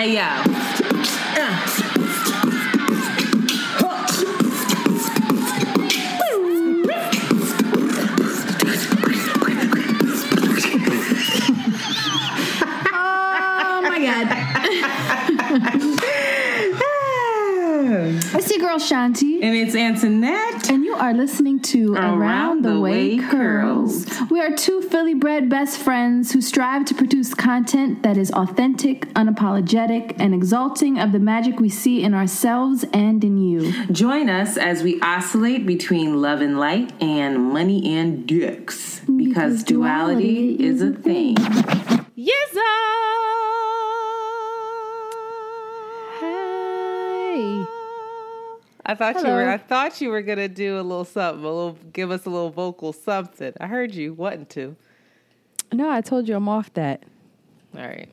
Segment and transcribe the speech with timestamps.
[0.00, 0.22] Hey yo.
[12.92, 14.26] Oh my god.
[18.32, 19.40] It's your girl Shanti.
[19.42, 20.70] And it's Antoinette.
[20.70, 24.06] And you are listening to Around, Around the, the Way, Way Curls.
[24.30, 29.06] We are two Philly bred best friends who strive to produce content that is authentic,
[29.14, 33.86] unapologetic, and exalting of the magic we see in ourselves and in you.
[33.86, 39.00] Join us as we oscillate between love and light and money and dicks.
[39.00, 41.36] Because, Because duality, duality is a thing.
[42.14, 43.09] Yes, Hey.
[48.90, 49.48] I thought you were.
[49.48, 52.50] I thought you were gonna do a little something, a little, give us a little
[52.50, 53.52] vocal something.
[53.60, 54.74] I heard you wanting to.
[55.72, 57.04] No, I told you I'm off that.
[57.76, 58.08] All right.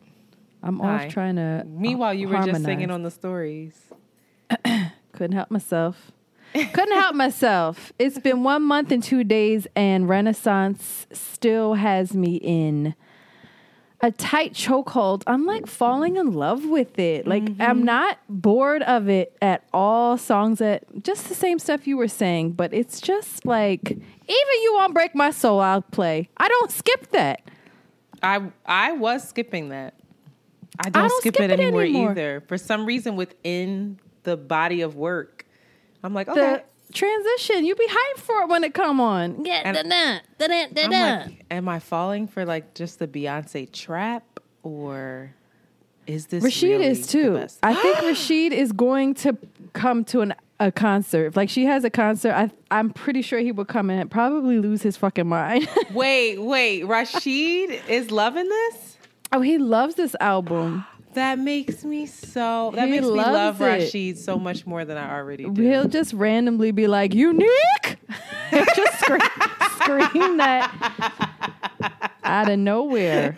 [0.62, 1.05] I'm Hi.
[1.05, 1.62] off trying to.
[1.62, 3.74] Uh, Meanwhile, you were just singing on the stories.
[5.13, 6.12] Couldn't help myself.
[6.54, 7.91] Couldn't help myself.
[7.98, 12.94] It's been one month and two days, and Renaissance still has me in
[14.01, 15.23] a tight chokehold.
[15.26, 17.26] I'm like falling in love with it.
[17.27, 17.62] Like Mm-hmm.
[17.62, 20.17] I'm not bored of it at all.
[20.17, 24.01] Songs that just the same stuff you were saying, but it's just like even
[24.63, 25.59] you won't break my soul.
[25.59, 26.29] I'll play.
[26.37, 27.41] I don't skip that.
[28.21, 29.93] I I was skipping that.
[30.79, 32.11] I don't, don't skip, skip it it anymore, anymore.
[32.11, 32.43] either.
[32.48, 35.45] For some reason, within the body of work,
[36.04, 36.63] I'm like, The okay.
[36.93, 39.43] Transition, you be hyped for it when it come on.
[39.46, 40.96] Yeah, And- da-da, da-da, da-da.
[40.96, 44.24] I'm like, am I falling for like just the Beyonce trap,
[44.63, 45.34] or
[46.05, 47.46] is this Rashid really is too.
[47.63, 49.38] I think Rashid is going to
[49.74, 51.35] come to an a concert.
[51.35, 52.32] Like she has a concert.
[52.34, 55.68] I I'm pretty sure he would come and probably lose his fucking mind.
[55.94, 56.84] Wait, wait.
[56.84, 58.98] Rashid is loving this?
[59.34, 60.84] oh, he loves this album.
[61.18, 63.65] That makes me so that He makes me love it.
[63.65, 65.62] Rashid so much more than I already do.
[65.62, 67.50] He'll just randomly be like, "Unique,"
[68.51, 69.19] just scream,
[69.81, 73.38] scream that out of nowhere.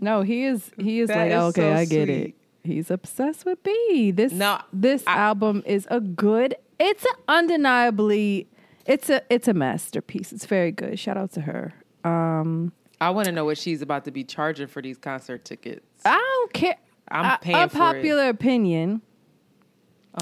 [0.00, 0.70] No, he is.
[0.76, 2.10] He is That like, is okay, so I get sweet.
[2.10, 2.34] it.
[2.64, 4.10] He's obsessed with B.
[4.10, 6.56] This No, this I- album is a good.
[6.80, 8.48] It's a undeniably.
[8.86, 10.32] It's a it's a masterpiece.
[10.32, 10.98] It's very good.
[10.98, 11.72] Shout out to her.
[12.04, 15.84] Um, I want to know what she's about to be charging for these concert tickets.
[16.04, 16.76] I don't care.
[17.08, 17.78] I'm Uh, paying a for it.
[17.80, 19.02] popular opinion.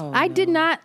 [0.01, 0.81] Oh, I did not.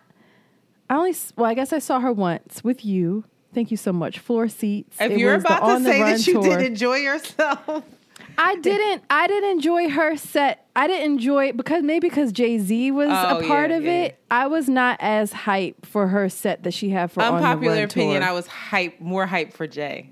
[0.89, 1.15] I only.
[1.35, 3.25] Well, I guess I saw her once with you.
[3.53, 4.19] Thank you so much.
[4.19, 4.95] Floor seats.
[5.01, 6.57] If It you're about to say that you tour.
[6.57, 7.83] did enjoy yourself,
[8.37, 9.03] I didn't.
[9.09, 10.67] I didn't enjoy her set.
[10.75, 13.83] I didn't enjoy it because maybe because Jay Z was Oh, a part yeah, of
[13.83, 14.19] yeah, it.
[14.29, 17.83] I was not as hype for her set that she had for On the unpopular
[17.83, 18.29] opinion, tour.
[18.29, 20.11] I was hype, more hype for Jay.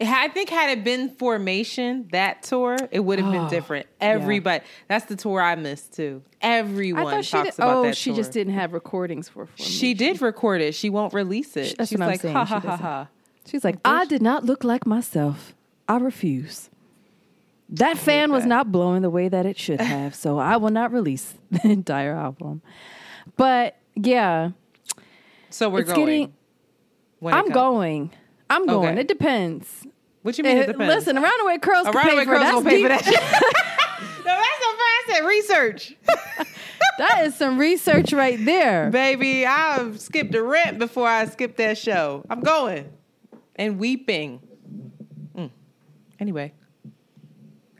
[0.00, 3.86] I think had it been Formation that tour, it would have been oh, different.
[4.00, 6.22] Everybody, that's the tour I missed too.
[6.40, 8.16] Everyone I talks did, about oh, that she tour.
[8.16, 9.46] just didn't have recordings for.
[9.46, 9.66] Formation.
[9.66, 10.74] She did record it.
[10.74, 11.76] She won't release it.
[11.76, 12.34] That's She's what I'm like, saying.
[12.34, 13.08] ha ha ha ha.
[13.46, 15.54] She's like, I did not look like myself.
[15.88, 16.70] I refuse.
[17.70, 18.48] That fan was that.
[18.48, 22.14] not blowing the way that it should have, so I will not release the entire
[22.14, 22.62] album.
[23.36, 24.50] But yeah,
[25.50, 25.98] So we're going.
[26.00, 26.32] getting-
[27.20, 28.10] when I'm going.
[28.50, 28.90] I'm going.
[28.90, 29.00] Okay.
[29.00, 29.86] It depends.
[30.22, 30.58] What you mean?
[30.58, 30.94] It Eh, depends.
[30.94, 32.38] Listen, around the way curls Around pay the way for it.
[32.38, 33.14] girls That's gonna pay for that shit.
[34.26, 35.24] no, that's so fast.
[35.24, 35.96] Research.
[36.98, 38.90] that is some research right there.
[38.90, 42.24] Baby, I've skipped the rent before I skipped that show.
[42.28, 42.90] I'm going
[43.56, 44.40] and weeping.
[45.36, 45.50] Mm.
[46.18, 46.52] Anyway,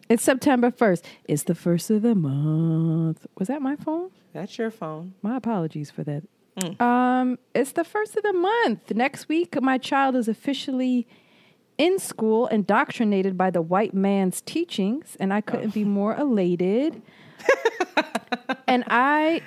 [0.09, 1.03] It's September 1st.
[1.25, 3.27] It's the first of the month.
[3.39, 4.11] Was that my phone?
[4.33, 5.15] that's your phone.
[5.23, 6.23] My apologies for that.
[6.81, 8.95] Um, it's the first of the month.
[8.95, 11.07] Next week, my child is officially
[11.79, 17.01] in school, indoctrinated by the white man's teachings, and I couldn't be more elated.
[18.67, 19.41] and I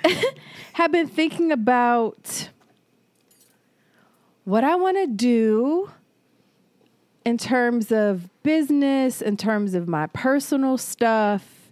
[0.72, 2.48] have been thinking about
[4.44, 5.90] what I want to do
[7.24, 11.70] in terms of business, in terms of my personal stuff.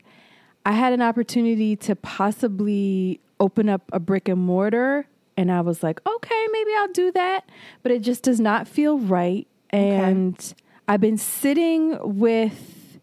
[0.65, 5.07] I had an opportunity to possibly open up a brick and mortar,
[5.43, 7.49] and I was like, okay, maybe I'll do that,
[7.83, 9.47] but it just does not feel right.
[9.71, 10.55] And
[10.89, 12.99] I've been sitting with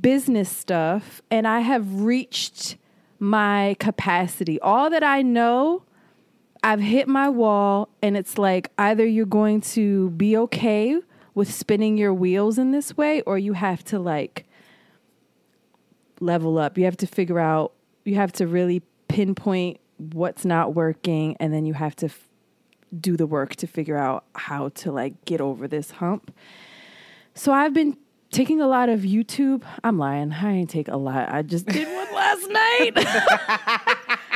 [0.00, 2.76] business stuff, and I have reached
[3.18, 4.60] my capacity.
[4.60, 5.82] All that I know,
[6.62, 11.00] I've hit my wall, and it's like either you're going to be okay
[11.34, 14.46] with spinning your wheels in this way, or you have to like
[16.20, 16.78] level up.
[16.78, 17.72] You have to figure out,
[18.04, 22.28] you have to really pinpoint what's not working, and then you have to f-
[22.98, 26.32] do the work to figure out how to like get over this hump.
[27.34, 27.96] So I've been
[28.30, 29.62] taking a lot of YouTube.
[29.84, 30.32] I'm lying.
[30.32, 31.28] I ain't take a lot.
[31.32, 32.92] I just did one last night.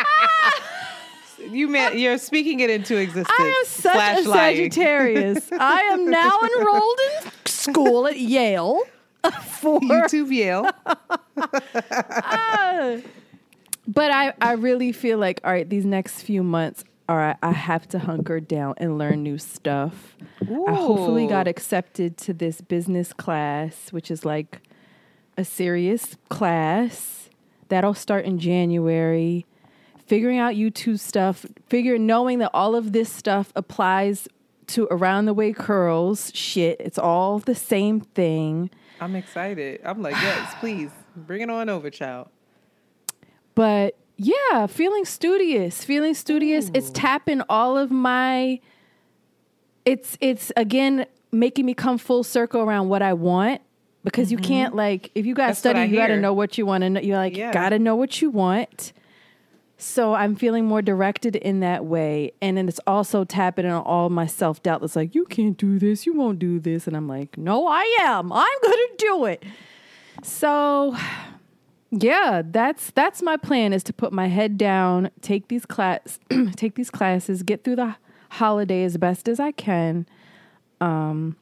[1.50, 3.34] You meant you're speaking it into existence.
[3.36, 4.24] I am such a.
[4.24, 5.50] Sagittarius.
[5.52, 8.82] I am now enrolled in school at Yale
[9.58, 10.70] for YouTube Yale.
[11.36, 12.98] Uh,
[13.92, 17.50] But I, I really feel like, all right, these next few months, all right, I
[17.50, 20.16] have to hunker down and learn new stuff.
[20.42, 24.62] I hopefully got accepted to this business class, which is like
[25.36, 27.30] a serious class.
[27.68, 29.44] That'll start in January.
[30.06, 34.28] Figuring out YouTube stuff, figure knowing that all of this stuff applies
[34.68, 36.80] to around the way curls shit.
[36.80, 38.70] It's all the same thing.
[39.00, 39.80] I'm excited.
[39.84, 42.28] I'm like, yes, please bring it on over, child.
[43.60, 46.70] But yeah, feeling studious, feeling studious.
[46.72, 48.58] It's tapping all of my.
[49.84, 53.60] It's it's again making me come full circle around what I want
[54.02, 56.64] because you can't like if you got to study, you got to know what you
[56.64, 57.52] want, and You're like Yeah.
[57.52, 58.94] got to know what you want.
[59.76, 64.08] So I'm feeling more directed in that way, and then it's also tapping on all
[64.08, 64.80] my self doubt.
[64.80, 67.84] That's like you can't do this, you won't do this, and I'm like, no, I
[68.00, 68.32] am.
[68.32, 69.44] I'm gonna do it.
[70.22, 70.96] So
[71.90, 76.18] yeah, that's that's my plan is to put my head down, take these class
[76.56, 77.96] take these classes, get through the
[78.30, 80.06] holiday as best as I can.
[80.80, 81.36] Um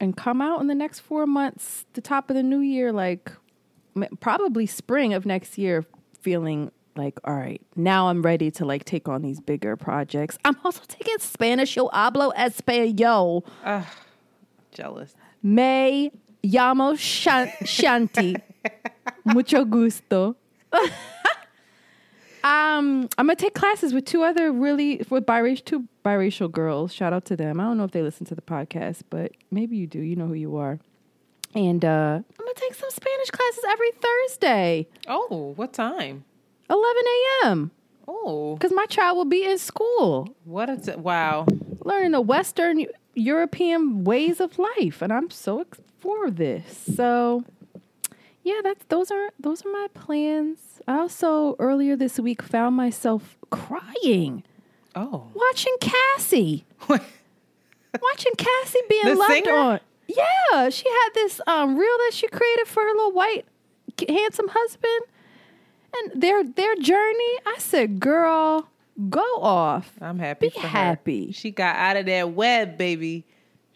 [0.00, 3.32] and come out in the next 4 months, the top of the new year like
[4.20, 5.84] probably spring of next year
[6.20, 10.38] feeling like all right, now I'm ready to like take on these bigger projects.
[10.44, 11.76] I'm also taking Spanish.
[11.76, 13.44] Yo hablo español.
[14.72, 15.14] Jealous.
[15.44, 18.40] Llamo Shan- Shanti.
[19.24, 20.36] Mucho gusto.
[22.44, 26.92] um, I'm gonna take classes with two other really with biracial two biracial girls.
[26.94, 27.60] Shout out to them.
[27.60, 30.00] I don't know if they listen to the podcast, but maybe you do.
[30.00, 30.78] You know who you are.
[31.54, 36.24] And uh, I'm gonna take some Spanish classes every Thursday, Oh, what time?
[36.70, 37.02] 11
[37.42, 37.70] a.m.
[38.06, 41.46] Oh, Because my child will be in school what a t- wow.
[41.84, 42.84] learning the Western
[43.14, 46.64] European ways of life, and I'm so ex- for this.
[46.94, 47.44] So,
[48.48, 50.80] yeah, that's those are those are my plans.
[50.86, 54.42] I also earlier this week found myself crying
[54.94, 59.52] Oh, watching Cassie, watching Cassie being The loved singer?
[59.52, 59.80] on.
[60.06, 63.44] Yeah, she had this um reel that she created for her little white
[64.08, 65.02] handsome husband,
[65.96, 67.32] and their their journey.
[67.46, 68.68] I said, "Girl,
[69.10, 70.46] go off." I'm happy.
[70.48, 70.68] Be for her.
[70.68, 71.32] happy.
[71.32, 73.24] She got out of that web, baby.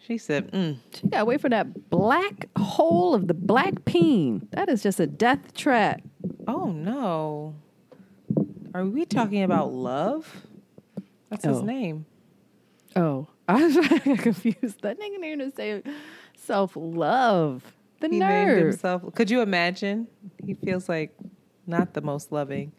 [0.05, 0.77] She said, mm.
[0.93, 4.47] She got away from that black hole of the black peen.
[4.51, 6.01] That is just a death trap.
[6.47, 7.55] "Oh no,
[8.73, 10.45] are we talking about love?
[11.29, 11.63] That's his Oh.
[11.63, 12.05] name."
[12.97, 13.75] Oh, I was
[14.19, 14.81] confused.
[14.81, 15.83] That nigga named to say
[16.35, 17.63] self love.
[18.01, 19.15] The He named himself.
[19.15, 20.07] Could you imagine?
[20.45, 21.15] He feels like
[21.65, 22.73] not the most loving.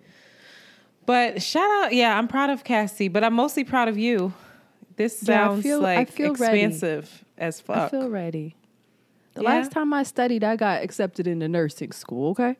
[1.06, 4.32] But shout out, yeah, I'm proud of Cassie, but I'm mostly proud of you.
[4.96, 6.62] This Yeah, sounds feel- I like feel ready.
[7.38, 7.76] as fuck.
[7.76, 8.56] I feel ready.
[9.35, 9.49] The Yeah?
[9.49, 12.31] last time I studied, I got accepted into nursing school.
[12.31, 12.56] Okay,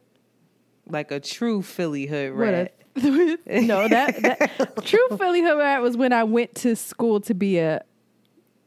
[0.89, 2.75] like a true Philly hood rat.
[2.97, 3.01] a-
[3.63, 7.59] no, that, that true Philly hood rat was when I went to school to be
[7.59, 7.85] a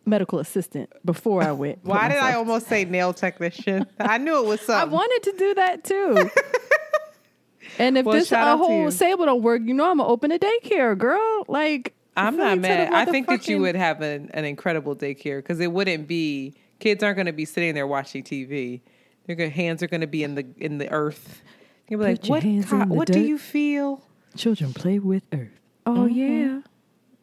[0.06, 0.90] medical assistant.
[1.04, 3.86] Before I went, Why did I almost say nail technician?
[4.00, 4.90] I knew it was something.
[4.90, 6.30] I wanted to do that too.
[7.80, 8.90] and if Well, this to whole.
[8.92, 11.44] Sable don't work, you know I'm gonna open a daycare, girl.
[11.50, 12.92] Like I'm not mad.
[12.94, 17.04] I think that you would have an, an incredible daycare because it wouldn't be kids
[17.04, 18.82] aren't going to be sitting there watching TV.
[19.28, 21.42] Their hands are going to be in the in the earth.
[21.90, 22.68] You'll be Put like, what?
[22.68, 24.04] co- what do you feel?
[24.36, 25.60] Children play with earth.
[25.86, 26.14] Oh mm-hmm.
[26.16, 26.62] yeah.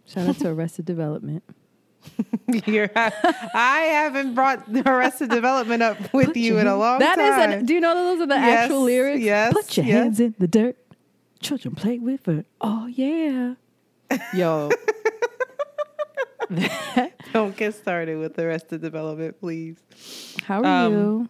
[0.06, 1.42] Shout out to Arrested Development.
[2.48, 7.52] I haven't brought Arrested Development up with you in a long That is time.
[7.52, 7.64] an.
[7.66, 9.22] Do you know those are the Yes, actual lyrics?
[9.22, 9.94] yes, Put your yes.
[9.94, 10.76] hands in the dirt.
[11.40, 12.44] Children play with earth.
[12.60, 13.54] Oh yeah.
[14.34, 14.70] Yo.
[17.32, 19.76] Don't get started with the rest of Development, please.
[20.44, 21.28] How are Um, you?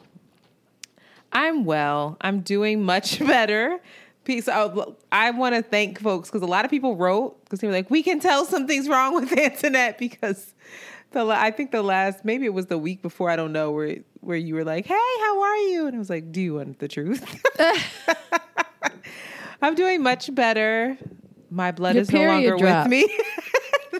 [1.32, 2.16] I'm well.
[2.20, 3.78] I'm doing much better.
[4.24, 4.48] Peace.
[4.48, 4.98] out.
[5.12, 7.90] I want to thank folks because a lot of people wrote because they were like,
[7.90, 10.54] "We can tell something's wrong with Antoinette," because
[11.12, 13.98] the I think the last maybe it was the week before I don't know where
[14.20, 16.78] where you were like, "Hey, how are you?" and I was like, "Do you want
[16.78, 17.22] the truth?"
[19.62, 20.96] I'm doing much better.
[21.54, 23.06] My blood Your is no longer with me.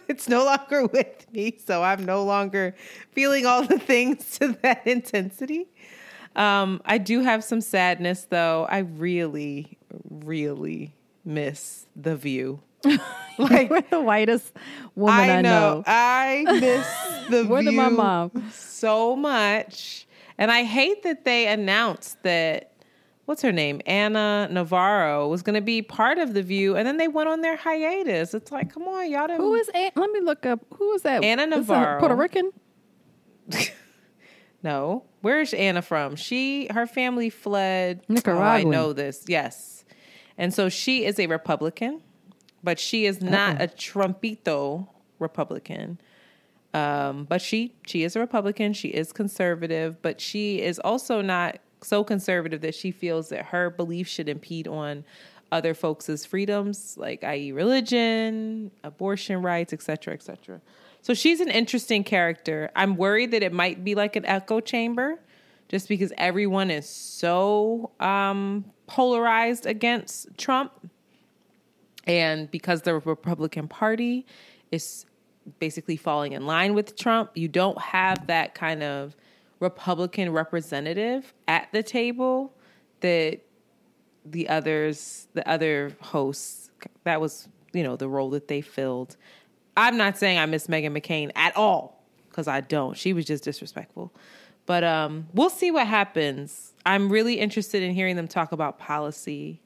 [0.09, 2.75] it's no longer with me, so I'm no longer
[3.11, 5.67] feeling all the things to that intensity.
[6.35, 8.67] Um, I do have some sadness though.
[8.69, 9.77] I really,
[10.09, 10.93] really
[11.23, 12.59] miss the view.
[13.39, 14.53] like We're the whitest
[14.93, 18.51] woman I, I know, I miss the More view than my mom.
[18.51, 20.07] so much.
[20.37, 22.71] And I hate that they announced that
[23.25, 23.81] what's her name?
[23.85, 27.41] Ana Navarro was going to be part of the View, and then they went on
[27.41, 28.33] their hiatus.
[28.33, 29.41] It's like, come on, y'all didn't.
[29.41, 29.69] Who is?
[29.73, 30.59] An- Let me look up.
[30.75, 31.23] Who is that?
[31.23, 31.99] Ana Navarro.
[31.99, 32.51] Puerto Rican.
[34.63, 36.15] No, where is Ana from?
[36.15, 38.01] She, her family fled.
[38.25, 39.23] Oh, I know this.
[39.27, 39.85] Yes,
[40.39, 42.01] and so she is a Republican,
[42.63, 44.87] but she is not a Trumpito
[45.19, 45.99] Republican.
[46.73, 48.73] Um, but she she is a Republican.
[48.73, 53.69] She is conservative, but she is also not so conservative that she feels that her
[53.69, 55.05] beliefs should impede on
[55.51, 60.61] other folks' freedoms, like i.e., religion, abortion rights, etc., etc.
[61.01, 62.71] So she's an interesting character.
[62.75, 65.19] I'm worried that it might be like an echo chamber,
[65.69, 70.71] just because everyone is so um, polarized against Trump
[72.07, 74.25] and because the Republican Party
[74.71, 75.05] is
[75.59, 79.15] basically falling in line with Trump, you don't have that kind of
[79.59, 82.53] Republican representative at the table
[83.01, 83.39] that
[84.25, 86.71] the others, the other hosts,
[87.03, 89.17] that was, you know, the role that they filled.
[89.77, 92.97] I'm not saying I miss Meghan McCain at all because I don't.
[92.97, 94.13] She was just disrespectful.
[94.65, 96.73] But um, we'll see what happens.
[96.85, 99.61] I'm really interested in hearing them talk about policy.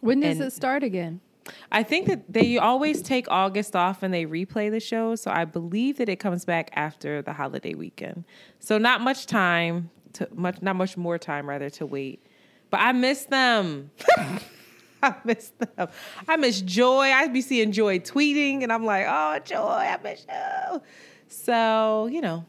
[0.00, 1.20] When does And- it start again?
[1.70, 5.14] I think that they always take August off and they replay the show.
[5.14, 8.24] So I believe that it comes back after the holiday weekend.
[8.60, 12.24] So not much time to much not much more time rather to wait.
[12.70, 13.90] But I miss them.
[15.02, 15.88] I miss them.
[16.26, 17.10] I miss Joy.
[17.12, 20.82] I'd be seeing Joy tweeting and I'm like, oh Joy, I miss you.
[21.28, 22.46] So, you know,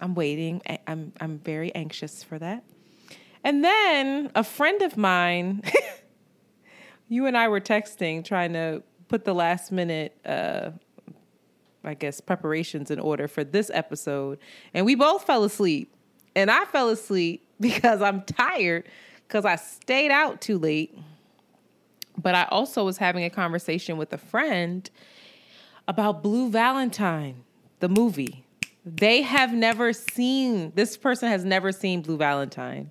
[0.00, 0.62] I'm waiting.
[0.86, 2.64] I'm I'm very anxious for that.
[3.42, 5.62] And then a friend of mine
[7.08, 10.70] you and I were texting trying to put the last minute uh
[11.84, 14.38] I guess preparations in order for this episode
[14.74, 15.94] and we both fell asleep.
[16.34, 18.88] And I fell asleep because I'm tired
[19.28, 20.98] cuz I stayed out too late.
[22.18, 24.88] But I also was having a conversation with a friend
[25.86, 27.44] about Blue Valentine,
[27.80, 28.44] the movie.
[28.84, 32.90] They have never seen this person has never seen Blue Valentine.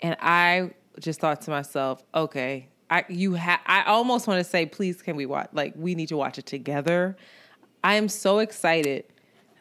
[0.00, 4.66] And I just thought to myself, okay, I you ha- I almost want to say,
[4.66, 5.48] please, can we watch?
[5.52, 7.16] Like, we need to watch it together.
[7.84, 9.04] I am so excited.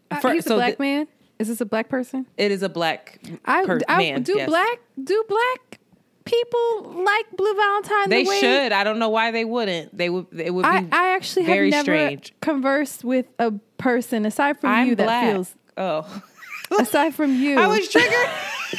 [0.09, 1.07] Uh, he's a so black th- man.
[1.39, 2.25] Is this a black person?
[2.37, 4.23] It is a black I, per- I man.
[4.23, 4.47] do yes.
[4.49, 5.79] black do black
[6.25, 8.09] people like Blue Valentine.
[8.09, 8.71] They the way should.
[8.71, 9.95] I don't know why they wouldn't.
[9.97, 10.27] They would.
[10.35, 10.67] It would be.
[10.69, 12.33] I, I actually have never strange.
[12.41, 15.25] conversed with a person aside from I'm you black.
[15.25, 16.21] that feels Oh,
[16.79, 17.59] aside from you.
[17.59, 18.29] I was triggered.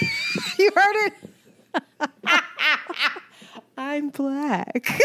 [0.58, 1.12] you heard it.
[3.78, 5.00] I'm black.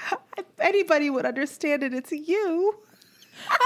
[0.60, 2.78] anybody would understand it, it's you.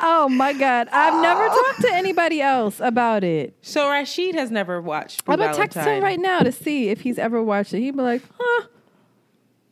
[0.00, 1.62] oh my god, I've never oh.
[1.62, 3.54] talked to anybody else about it.
[3.60, 5.26] So Rashid has never watched.
[5.26, 7.80] Blue I'm gonna text him right now to see if he's ever watched it.
[7.80, 8.66] He'd be like, huh.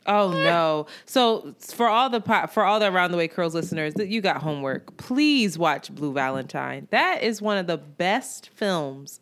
[0.05, 0.85] Oh no!
[1.07, 4.21] So for all the po- for all the around the way curls listeners, that you
[4.21, 4.97] got homework.
[4.97, 6.87] Please watch Blue Valentine.
[6.91, 9.19] That is one of the best films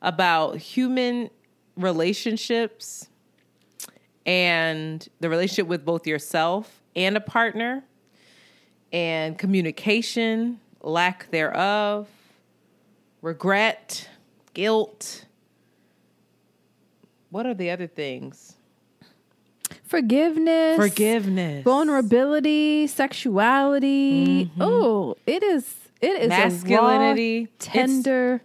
[0.00, 1.28] about human
[1.76, 3.08] relationships
[4.26, 7.84] and the relationship with both yourself and a partner,
[8.92, 12.08] and communication, lack thereof,
[13.20, 14.08] regret,
[14.54, 15.26] guilt.
[17.30, 18.54] What are the other things?
[19.82, 20.76] Forgiveness.
[20.76, 21.64] Forgiveness.
[21.64, 24.50] vulnerability, sexuality.
[24.60, 25.74] Oh, it is.
[26.00, 27.36] It is Masculinity.
[27.36, 28.42] A raw, It's- tender.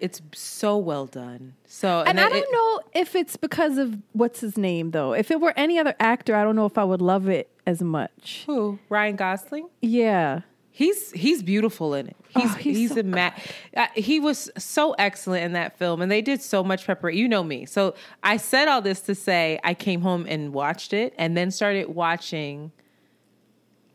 [0.00, 1.54] It's so well done.
[1.76, 5.12] So and I it- don't it- know if it's because of what's his name though.
[5.12, 7.82] If it were any other actor, I don't know if I would love it as
[7.82, 8.44] much.
[8.46, 9.68] who Ryan Gosling.
[9.82, 10.42] Yeah.
[10.70, 12.16] He's he's beautiful in it.
[12.28, 13.30] He's Oh, he's he's, so a ma-
[13.76, 17.18] uh, he was so excellent in that film, and they did so much preparation.
[17.20, 20.92] You know me, so I said all this to say I came home and watched
[20.92, 22.72] it, and then started watching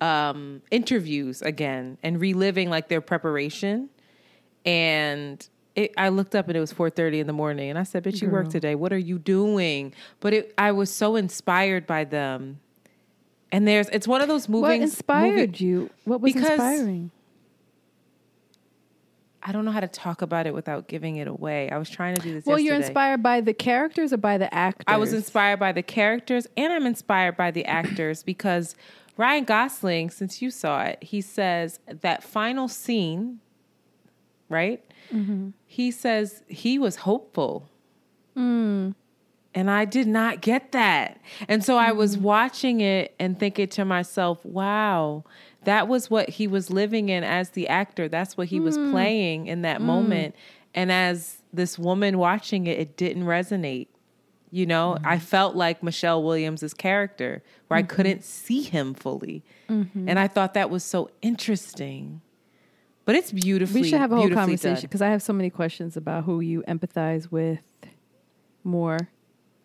[0.01, 3.89] um, interviews again and reliving like their preparation.
[4.65, 5.45] And
[5.75, 8.03] it, I looked up and it was four thirty in the morning, and I said,
[8.03, 8.75] "Bitch, you work today.
[8.75, 12.59] What are you doing?" But it, I was so inspired by them.
[13.51, 15.89] And there's it's one of those moving What inspired you?
[16.05, 17.11] What was inspiring?
[19.41, 21.69] I don't know how to talk about it without giving it away.
[21.69, 22.45] I was trying to do this.
[22.45, 24.83] Well, you're inspired by the characters or by the actors?
[24.87, 28.75] I was inspired by the characters, and I'm inspired by the actors because
[29.17, 33.39] Ryan Gosling, since you saw it, he says that final scene,
[34.49, 34.83] right?
[35.13, 35.49] Mm-hmm.
[35.65, 37.69] He says he was hopeful.
[38.37, 38.95] Mm.
[39.55, 41.19] And I did not get that.
[41.47, 42.21] And so I was mm.
[42.21, 45.23] watching it and thinking to myself, wow,
[45.63, 48.07] that was what he was living in as the actor.
[48.07, 48.91] That's what he was mm.
[48.91, 50.35] playing in that moment.
[50.73, 53.87] And as this woman watching it, it didn't resonate.
[54.51, 55.07] You know, mm-hmm.
[55.07, 57.95] I felt like Michelle Williams's character where I mm-hmm.
[57.95, 59.43] couldn't see him fully.
[59.67, 60.09] Mm-hmm.
[60.09, 62.21] And I thought that was so interesting.
[63.09, 65.97] But it's beautifully We should have a whole conversation because I have so many questions
[65.97, 67.63] about who you empathize with
[68.63, 69.09] more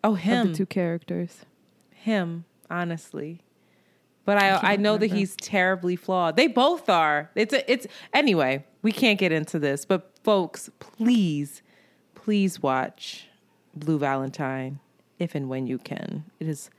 [0.03, 0.47] Oh, of him.
[0.47, 1.45] the two characters.
[1.91, 3.41] him, honestly.
[4.25, 6.37] But I I, can't know that he's terribly flawed.
[6.37, 7.29] They both are.
[7.35, 7.85] It's a, it's
[8.15, 8.65] anyway.
[8.81, 11.61] We can't get into this, but folks, please,
[12.15, 13.27] please watch
[13.75, 14.79] Blue Valentine
[15.19, 16.23] if and when you can.
[16.39, 16.71] It is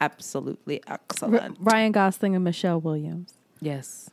[0.00, 1.58] absolutely R- excellent.
[1.60, 3.34] Ryan Gosling and Michelle Williams.
[3.60, 4.08] Yes.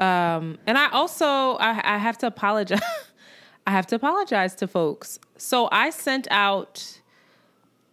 [0.00, 1.26] Um, and I also
[1.56, 2.80] I, I have to apologize.
[3.66, 5.18] I have to apologize to folks.
[5.36, 7.00] So I sent out,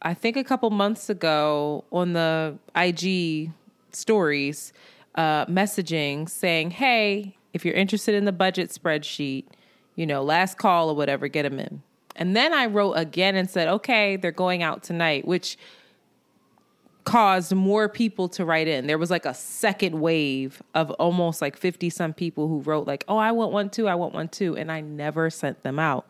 [0.01, 3.51] I think a couple months ago on the IG
[3.91, 4.71] stories,
[5.15, 9.45] uh, messaging saying, "Hey, if you're interested in the budget spreadsheet,
[9.95, 11.81] you know, last call or whatever, get them in."
[12.15, 15.57] And then I wrote again and said, "Okay, they're going out tonight," which
[17.05, 18.88] caused more people to write in.
[18.88, 23.05] There was like a second wave of almost like 50 some people who wrote like,
[23.07, 23.88] "Oh, I want one too.
[23.88, 26.07] I want one too." And I never sent them out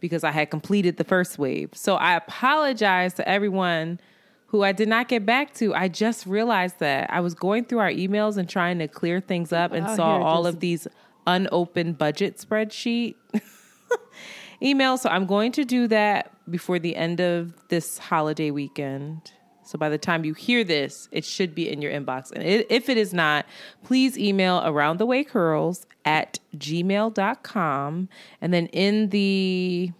[0.00, 1.70] because I had completed the first wave.
[1.74, 4.00] So I apologize to everyone
[4.46, 5.74] who I did not get back to.
[5.74, 9.52] I just realized that I was going through our emails and trying to clear things
[9.52, 10.88] up and Out saw all of these
[11.26, 13.14] unopened budget spreadsheet
[14.62, 15.00] emails.
[15.00, 19.32] So I'm going to do that before the end of this holiday weekend.
[19.70, 22.32] So by the time you hear this, it should be in your inbox.
[22.32, 23.46] And if it is not,
[23.84, 28.08] please email around the way curls at gmail.com.
[28.40, 29.92] And then in the,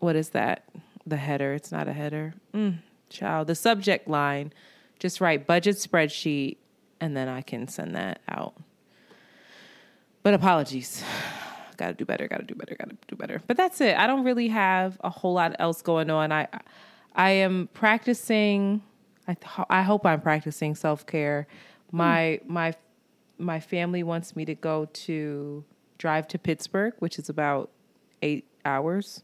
[0.00, 0.64] what is that?
[1.06, 1.54] The header.
[1.54, 2.34] It's not a header.
[2.52, 2.78] Mm,
[3.08, 3.46] child.
[3.46, 4.52] The subject line,
[4.98, 6.56] just write budget spreadsheet
[7.00, 8.54] and then I can send that out.
[10.24, 11.04] But apologies
[11.76, 14.48] gotta do better gotta do better gotta do better but that's it i don't really
[14.48, 16.48] have a whole lot else going on i
[17.14, 18.82] i am practicing
[19.28, 21.46] i, th- I hope i'm practicing self-care
[21.90, 21.96] hmm.
[21.96, 22.74] my my
[23.38, 25.64] my family wants me to go to
[25.98, 27.70] drive to pittsburgh which is about
[28.22, 29.22] eight hours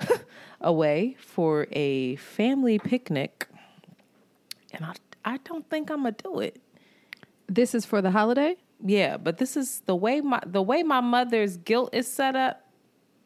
[0.62, 3.48] away for a family picnic
[4.72, 6.60] and i i don't think i'm gonna do it
[7.48, 8.56] This is for the holiday.
[8.84, 12.62] yeah, but this is the way my the way my mother's guilt is set up.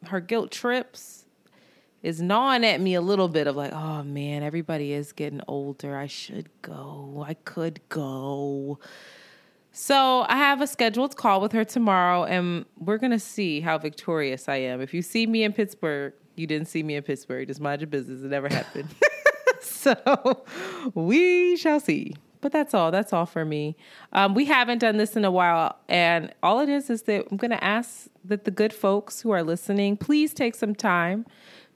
[0.07, 1.24] Her guilt trips
[2.05, 5.97] is gnawing at me a little bit of like, oh man, everybody is getting older.
[5.97, 7.25] I should go.
[7.27, 8.79] I could go.
[9.73, 14.49] So I have a scheduled call with her tomorrow, and we're gonna see how victorious
[14.51, 14.83] I am.
[14.83, 17.49] If you see me in Pittsburgh, you didn't see me in Pittsburgh.
[17.49, 18.23] Just mind your business.
[18.23, 18.95] It never happened.
[19.61, 20.45] so
[20.95, 22.15] we shall see.
[22.43, 22.91] But that's all.
[22.91, 23.75] That's all for me.
[24.13, 27.39] Um, we haven't done this in a while, and all it is is that I'm
[27.39, 31.25] going to ask that the good folks who are listening please take some time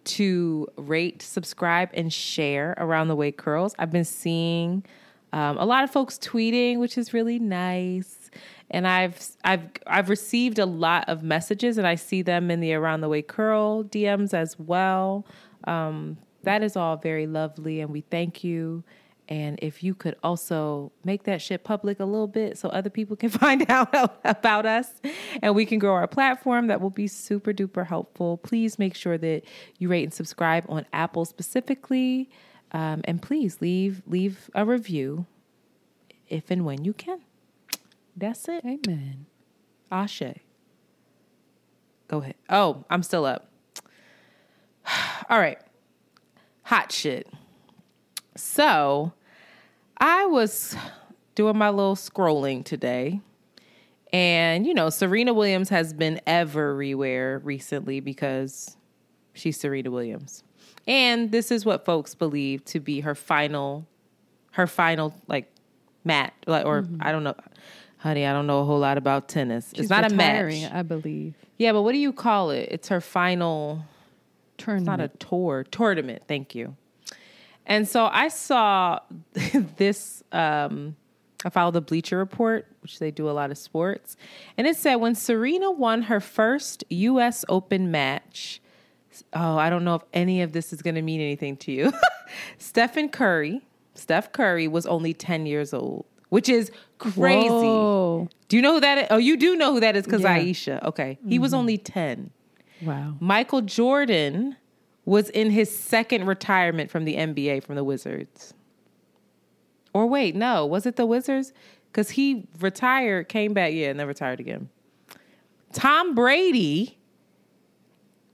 [0.09, 3.75] to rate, subscribe, and share around the way curls.
[3.79, 4.85] I've been seeing
[5.33, 8.31] um, a lot of folks tweeting, which is really nice.
[8.71, 12.75] And I've I've I've received a lot of messages, and I see them in the
[12.75, 15.27] around the way curl DMs as well.
[15.65, 18.85] Um, that is all very lovely, and we thank you.
[19.29, 23.15] And if you could also make that shit public a little bit so other people
[23.15, 24.91] can find out about us
[25.43, 28.39] and we can grow our platform, that will be super duper helpful.
[28.39, 29.43] Please make sure that
[29.79, 32.31] you rate and subscribe on Apple specifically.
[32.73, 35.27] Um, and please leave leave a review
[36.29, 37.21] if and when you can.
[38.17, 38.65] That's it.
[38.65, 39.27] Amen.
[39.93, 40.23] Ashe.
[42.09, 42.35] Go ahead.
[42.49, 43.51] Oh, I'm still up.
[45.31, 45.59] All right.
[46.65, 47.29] Hot shit.
[48.37, 49.13] So,
[49.99, 50.77] I was
[51.35, 53.21] doing my little scrolling today.
[54.13, 58.77] And, you know, Serena Williams has been everywhere recently because
[59.35, 60.43] she's Serena Williams.
[60.87, 63.87] And this is what folks believe to be her final
[64.53, 65.53] her final like
[66.05, 66.97] mat like or mm-hmm.
[67.01, 67.35] I don't know
[67.99, 69.71] honey, I don't know a whole lot about tennis.
[69.75, 70.75] She's it's not retiring, a match.
[70.75, 71.35] I believe.
[71.59, 72.69] Yeah, but what do you call it?
[72.73, 73.85] It's her final
[74.57, 74.83] tournament.
[74.83, 76.75] it's not a tour tournament thank you
[77.69, 78.99] and so i saw
[79.77, 80.97] this um
[81.45, 84.17] i followed the bleacher report which they do a lot of sports.
[84.57, 88.61] And it said when serena won her first us open match
[89.35, 91.93] oh i don't know if any of this is going to mean anything to you.
[92.59, 93.61] Stephen curry
[93.95, 97.49] steph curry was only 10 years old which is crazy.
[97.49, 98.29] Whoa.
[98.49, 100.39] do you know who that is oh you do know who that is because Yeah.
[100.39, 100.83] aisha.
[100.85, 101.19] Okay.
[101.29, 102.31] He was only 10
[102.83, 103.15] Wow.
[103.19, 104.57] Michael Jordan
[105.09, 108.53] was in his second retirement from the NBA from the Wizards.
[109.95, 111.55] Or wait, no, was it the Wizards?
[111.91, 114.69] Because he retired, came back, yeah, and then retired again.
[115.73, 116.99] Tom Brady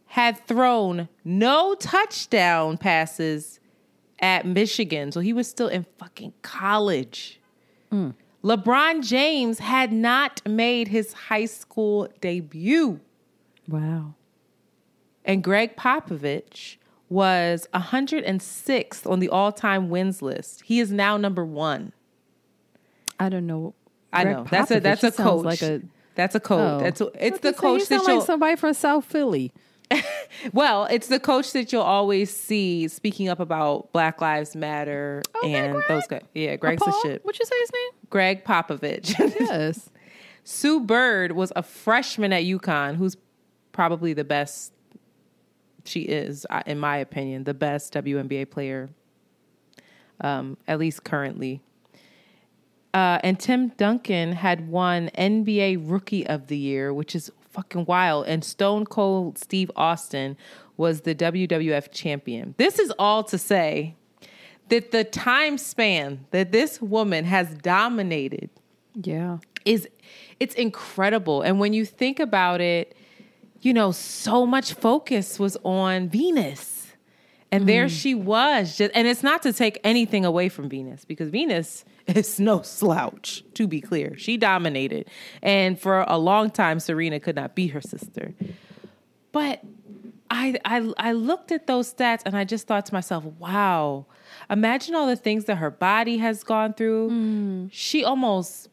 [0.07, 3.61] had thrown no touchdown passes
[4.19, 5.13] at Michigan.
[5.13, 7.41] So he was still in fucking college.
[7.91, 8.11] Hmm.
[8.43, 12.99] LeBron James had not made his high school debut.
[13.69, 14.15] Wow.
[15.25, 16.77] And Gregg Popovich
[17.09, 20.63] was 106th on the all time wins list.
[20.65, 21.93] He is now number one.
[23.19, 23.75] I don't know.
[24.13, 24.47] I Greg know.
[24.51, 25.45] That's a Popovich, that's a coach.
[25.45, 25.83] Like a,
[26.15, 26.61] that's a coach.
[26.61, 26.79] oh.
[26.81, 29.53] That's a, it's the coach say, that you'll like somebody from South Philly.
[30.53, 35.75] well, it's the coach that you'll always see speaking up about Black Lives Matter and
[35.75, 35.89] Greg.
[35.89, 36.23] those guys.
[36.35, 36.93] Yeah, Greg's Paul?
[37.03, 37.25] the shit.
[37.25, 37.91] What'd you say his name?
[38.11, 39.19] Gregg Popovich.
[39.41, 39.91] Yes.
[40.45, 43.17] Sue Bird was a freshman at UConn, who's
[43.73, 44.73] probably the best.
[45.85, 48.89] She is, in my opinion, the best WNBA player,
[50.21, 51.61] um, at least currently.
[52.93, 58.27] Uh, and Tim Duncan had won NBA Rookie of the Year, which is fucking wild.
[58.27, 60.37] And Stone Cold Steve Austin
[60.77, 62.55] was the WWF champion.
[62.57, 63.97] This is all to say
[64.69, 68.49] that the time span that this woman has dominated
[68.95, 69.39] Yeah.
[69.65, 69.89] is
[70.41, 71.43] it's incredible.
[71.43, 72.97] And when you think about it,
[73.65, 76.93] you know, so much focus was on Venus.
[77.51, 77.91] And there mm.
[78.01, 82.41] she was just and it's not to take anything away from Venus because Venus is
[82.41, 84.17] no slouch, to be clear.
[84.19, 85.09] She dominated.
[85.41, 88.35] And for a long time Serena could not beat her sister.
[89.31, 89.63] But
[90.31, 94.07] I, I I looked at those stats and I just thought to myself, wow,
[94.51, 97.11] imagine all the things that her body has gone through.
[97.11, 97.69] Mm.
[97.71, 98.69] She almost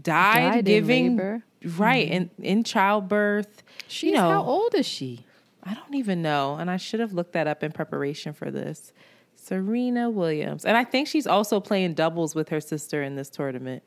[0.00, 1.42] died, Died in giving
[1.76, 2.30] right mm-hmm.
[2.38, 3.62] in in childbirth.
[3.88, 5.24] She's you know, how old is she?
[5.62, 8.92] I don't even know, and I should have looked that up in preparation for this.
[9.34, 13.82] Serena Williams, and I think she's also playing doubles with her sister in this tournament,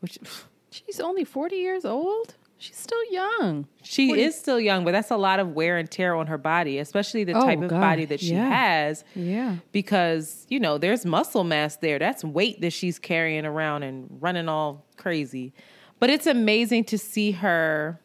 [0.00, 0.18] which
[0.70, 2.34] She's only 40 years old.
[2.58, 3.66] She's still young.
[3.82, 6.78] she is still young, but that's a lot of wear and tear on her body,
[6.78, 8.48] especially the Oh, type of God, body that she yeah.
[8.50, 9.02] has.
[9.14, 9.56] Yeah.
[9.72, 14.48] because you know there's muscle mass there that's weight that she's carrying around and running
[14.48, 15.54] all crazy
[16.00, 18.00] but it's amazing to see her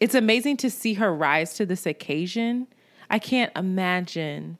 [0.00, 2.66] it's amazing to see her rise to this occasion.
[3.08, 4.58] I can't imagine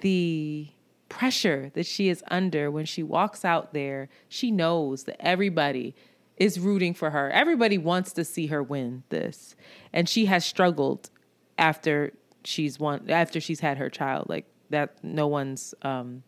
[0.00, 0.68] the
[1.08, 4.10] pressure that she is under when she walks out there.
[4.28, 5.94] She knows that everybody
[6.36, 7.30] is rooting for her.
[7.30, 9.56] Everybody wants to see her win this.
[9.94, 11.08] And she has struggled
[11.56, 12.12] after
[12.44, 14.28] she's won after she's had her child.
[14.28, 16.24] Like that no one's um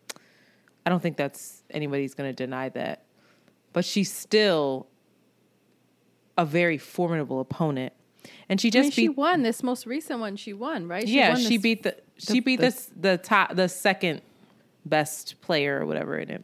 [0.85, 3.03] i don't think that's anybody's going to deny that
[3.75, 4.87] but she's still
[6.37, 7.93] a very formidable opponent.
[8.49, 9.43] And she I just mean, she won.
[9.43, 10.35] This most recent one.
[10.37, 11.05] She won, right?
[11.07, 14.21] yeah won she this- beat the she the- beat the- the the top the second
[14.85, 16.43] best player or whatever in it.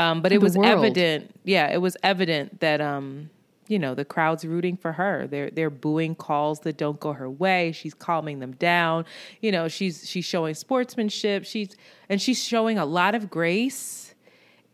[0.00, 0.66] Um but it was world.
[0.84, 3.30] evident yeah it was evident that um
[3.68, 5.26] you know the crowd's rooting for her.
[5.26, 7.72] They're they're booing calls that don't go her way.
[7.72, 9.04] She's calming them down.
[9.40, 11.44] You know she's she's showing sportsmanship.
[11.44, 11.76] She's
[12.08, 14.03] and she's showing a lot of grace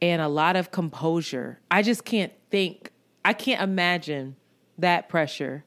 [0.03, 2.91] and a lot of composure i just can't think
[3.25, 4.37] i can't imagine
[4.79, 5.65] that pressure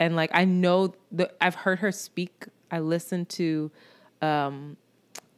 [0.00, 2.46] and like I know that I've heard her speak.
[2.70, 3.70] I listened to
[4.22, 4.76] um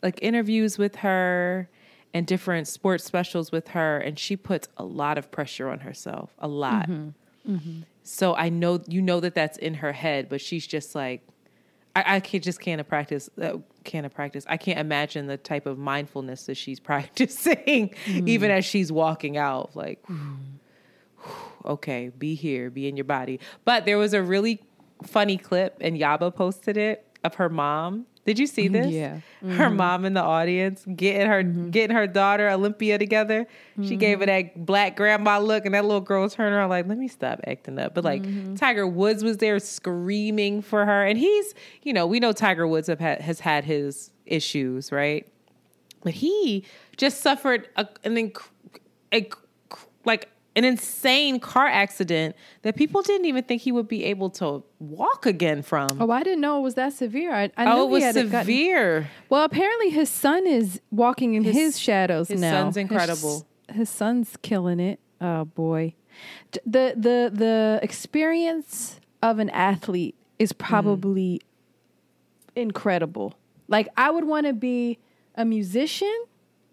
[0.02, 1.68] like interviews with her
[2.12, 6.34] and different sports specials with her and she puts a lot of pressure on herself,
[6.38, 6.88] a lot.
[8.02, 11.26] So I know you know that that's in her head, but she's just like
[11.96, 13.28] I, I can just can't practice.
[13.40, 14.44] Uh, can't practice.
[14.48, 19.74] I can't imagine the type of mindfulness that she's practicing, even as she's walking out.
[19.74, 20.04] Like,
[21.64, 23.40] okay, be here, be in your body.
[23.64, 24.62] But there was a really
[25.04, 28.06] funny clip, and Yaba posted it of her mom.
[28.30, 28.74] Did you see mm-hmm.
[28.74, 28.86] this?
[28.92, 29.18] Yeah.
[29.42, 29.76] Her mm-hmm.
[29.76, 31.70] mom in the audience getting her mm-hmm.
[31.70, 33.48] getting her daughter Olympia together.
[33.82, 36.96] She gave her that black grandma look, and that little girl turned around like, "Let
[36.96, 38.22] me stop acting up." But like
[38.56, 42.86] Tiger Woods was there screaming for her, and he's, you know, we know Tiger Woods
[42.86, 45.26] have had, has had his issues, right?
[46.04, 46.64] But he
[46.96, 48.48] just suffered a, an inc-
[49.12, 49.28] a,
[50.04, 50.28] like
[50.60, 55.24] an insane car accident that people didn't even think he would be able to walk
[55.24, 55.88] again from.
[55.98, 57.32] Oh, I didn't know it was that severe.
[57.34, 59.08] I, I knew oh, it he was had gotten- severe.
[59.30, 62.48] well, apparently his son is walking in His- his, shadows his now.
[62.50, 63.46] His son's incredible.
[63.68, 65.00] His, his son's killing it.
[65.20, 65.94] Oh boy,
[66.66, 70.66] the the the experience of an athlete is Mm-hmm.
[70.68, 71.40] probably
[72.56, 73.34] incredible.
[73.68, 74.98] Like I would want to be
[75.34, 76.14] a musician,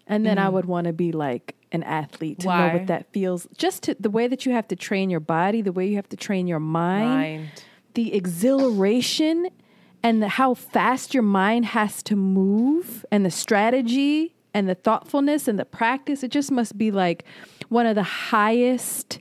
[0.06, 2.76] and then I would want to be like an athlete to know Mm-hmm.
[2.78, 3.46] What that feels.
[3.56, 6.08] Just to, the way that you have to train your body, the way you have
[6.10, 7.48] to train your mind Mind.
[7.94, 9.48] the exhilaration
[10.02, 15.46] and the, how fast your mind has to move and the strategy and the thoughtfulness
[15.48, 17.24] and the practice it just must be like
[17.68, 19.18] one of the highest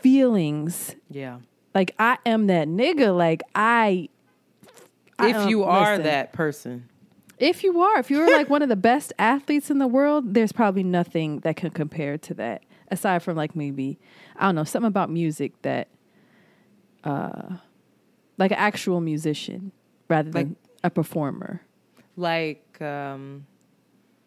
[0.00, 1.38] feelings Yeah.
[1.74, 4.08] like i am that nigga like i
[5.16, 6.04] I If you are listen.
[6.06, 6.88] that person.
[7.38, 10.52] If you are if you're like one of the best athletes in the world there's
[10.52, 13.98] probably nothing that can compare to that aside from like maybe
[14.36, 15.88] i don't know something about music that
[17.04, 17.56] uh
[18.38, 19.72] like an actual musician
[20.08, 21.62] rather than Like- a performer
[22.16, 23.46] Like um,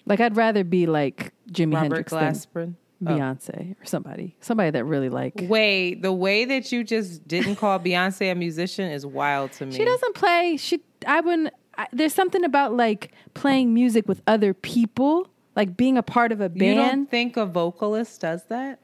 [0.06, 2.54] like i'd rather be like jimi Robert hendrix Glasper.
[2.54, 7.58] than beyonce or somebody somebody that really like Wait, the way that you just didn't
[7.58, 9.72] call Beyonce a musician is wild to me.
[9.72, 14.54] she doesn't play she i wouldn't I, there's something about like playing music with other
[14.54, 16.62] people like being a part of a band.
[16.62, 18.80] You don't think a vocalist does that?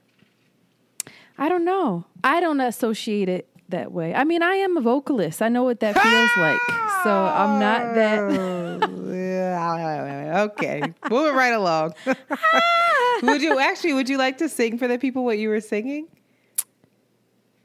[1.38, 2.06] I don't know.
[2.24, 4.14] I don't associate it that way.
[4.14, 5.42] I mean, I am a vocalist.
[5.42, 6.60] I know what that feels like.
[7.04, 8.20] So I'm not that.
[10.52, 11.94] okay, moving right along.
[13.24, 13.94] would you actually?
[13.94, 16.08] Would you like to sing for the people what you were singing?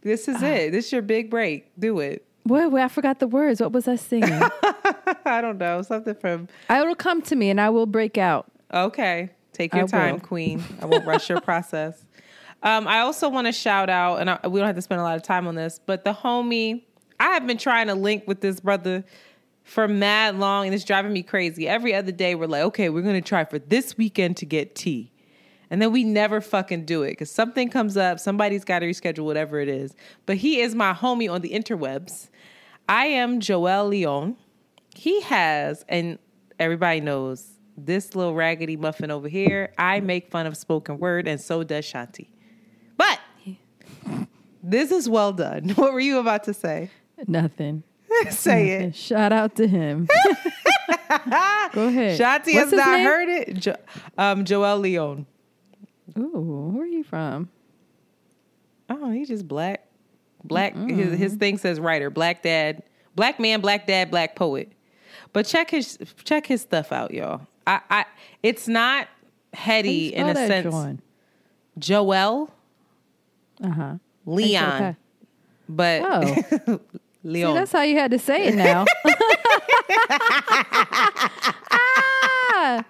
[0.02, 0.70] This is uh, it.
[0.70, 1.70] This is your big break.
[1.78, 2.27] Do it.
[2.48, 3.60] Wait, I forgot the words.
[3.60, 4.32] What was I singing?
[5.24, 6.48] I don't know something from.
[6.68, 8.50] I will come to me and I will break out.
[8.72, 10.20] Okay, take your I time, will.
[10.20, 10.64] Queen.
[10.80, 12.04] I won't rush your process.
[12.62, 15.04] Um, I also want to shout out, and I, we don't have to spend a
[15.04, 16.82] lot of time on this, but the homie.
[17.20, 19.04] I have been trying to link with this brother
[19.64, 21.66] for mad long, and it's driving me crazy.
[21.68, 25.10] Every other day, we're like, okay, we're gonna try for this weekend to get tea.
[25.70, 29.24] And then we never fucking do it because something comes up, somebody's got to reschedule
[29.24, 29.94] whatever it is.
[30.24, 32.28] But he is my homie on the interwebs.
[32.88, 34.36] I am Joel Leon.
[34.94, 36.18] He has, and
[36.58, 37.46] everybody knows
[37.76, 39.72] this little raggedy muffin over here.
[39.78, 42.28] I make fun of spoken word, and so does Shanti.
[42.96, 43.20] But
[44.62, 45.68] this is well done.
[45.76, 46.90] What were you about to say?
[47.26, 47.82] Nothing.
[48.30, 48.96] say it.
[48.96, 50.08] Shout out to him.
[51.72, 52.18] Go ahead.
[52.18, 53.06] Shanti What's has not name?
[53.06, 53.54] heard it.
[53.54, 53.76] Jo-
[54.16, 55.26] um, Joel Leon.
[56.18, 57.50] Ooh, where are you from?
[58.88, 59.86] Oh, he's just black.
[60.44, 60.74] Black.
[60.76, 62.82] His, his thing says writer, black dad,
[63.14, 64.72] black man, black dad, black poet.
[65.32, 67.42] But check his check his stuff out, y'all.
[67.66, 68.04] I, I
[68.42, 69.08] it's not
[69.52, 71.00] heady in a sense.
[71.78, 72.50] Joel
[73.62, 73.94] Uh huh.
[74.26, 74.96] Leon, Okay.
[75.68, 76.80] but Oh.
[77.22, 77.54] See, Leon.
[77.54, 78.84] that's how you had to say it now.
[81.70, 82.84] ah!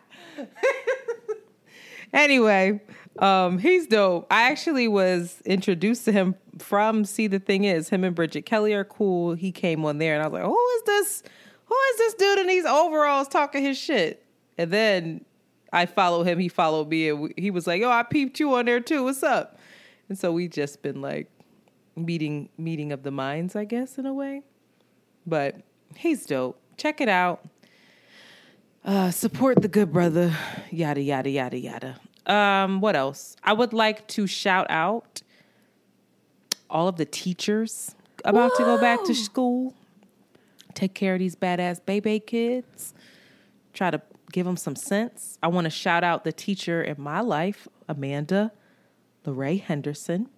[2.12, 2.80] anyway,
[3.18, 4.26] um, he's dope.
[4.30, 7.88] I actually was introduced to him from See the Thing Is.
[7.88, 9.34] Him and Bridget Kelly are cool.
[9.34, 11.22] He came on there and I was like, Who is this?
[11.66, 14.24] Who is this dude in these overalls talking his shit?
[14.56, 15.24] And then
[15.72, 18.64] I followed him, he followed me, and he was like, Yo, I peeped you on
[18.64, 19.04] there too.
[19.04, 19.58] What's up?
[20.08, 21.30] And so we just been like
[21.96, 24.42] meeting meeting of the minds, I guess, in a way.
[25.26, 25.56] But
[25.96, 26.60] he's dope.
[26.76, 27.46] Check it out.
[28.84, 30.34] Uh, support the good brother.
[30.70, 32.00] Yada yada yada yada.
[32.26, 33.36] Um, what else?
[33.42, 35.22] I would like to shout out
[36.70, 39.74] all of the teachers about to go back to school.
[40.74, 42.94] Take care of these badass baby kids.
[43.72, 44.00] Try to
[44.32, 45.38] give them some sense.
[45.42, 48.52] I want to shout out the teacher in my life, Amanda
[49.24, 50.28] Lorraine Henderson.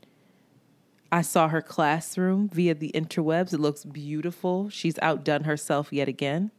[1.12, 3.52] I saw her classroom via the interwebs.
[3.52, 4.70] It looks beautiful.
[4.70, 6.52] She's outdone herself yet again.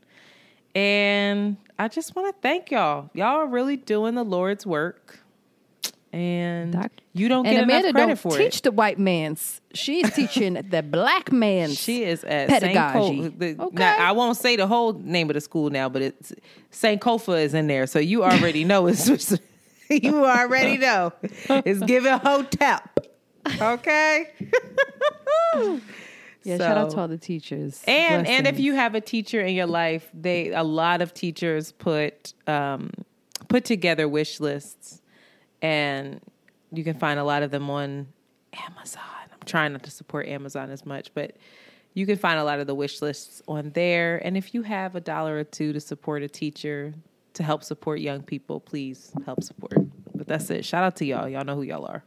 [0.75, 3.10] And I just want to thank y'all.
[3.13, 5.20] Y'all are really doing the Lord's work.
[6.13, 8.63] And Doc- you don't and get Amanda enough credit don't for teach it.
[8.63, 9.62] the white man's.
[9.74, 11.80] She's teaching the black man's.
[11.80, 13.21] She is at pedagogy.
[13.21, 13.76] Saint the, Okay.
[13.78, 16.34] now, I won't say the whole name of the school now, but it's
[16.74, 19.08] Sankofa is in there, so you already know it's.
[19.89, 21.12] you already know
[21.50, 23.00] it's giving hotep.
[23.62, 24.28] Okay.
[26.43, 27.84] yeah, shout out to all the teachers.
[27.88, 31.71] and and if you have a teacher in your life they a lot of teachers
[31.74, 32.89] put um
[33.47, 35.00] put together wish lists
[35.62, 36.19] and
[36.71, 38.08] you can find a lot of them on
[38.67, 39.04] amazon.
[39.32, 41.36] I'm trying not to support amazon as much but
[41.93, 44.26] you can find a lot of the wish lists on there.
[44.26, 46.93] And if you have a dollar or two to support a teacher
[47.34, 49.74] to help support young people please help support.
[50.15, 50.63] But that's it.
[50.63, 51.28] Shout out to y'all.
[51.28, 52.04] Y'all know who y'all are.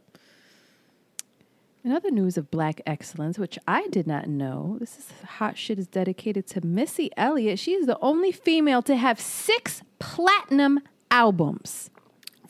[1.84, 5.78] In other news of black excellence, which I did not know, this is hot shit
[5.78, 7.58] is dedicated to Missy Elliott.
[7.58, 11.90] She is the only female to have six platinum albums.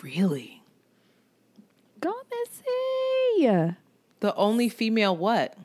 [0.00, 0.53] really
[2.04, 2.12] Go
[3.38, 3.74] Missy.
[4.20, 5.56] the only female what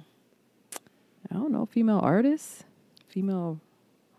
[1.30, 2.64] I don't know, female artist,
[3.10, 3.60] female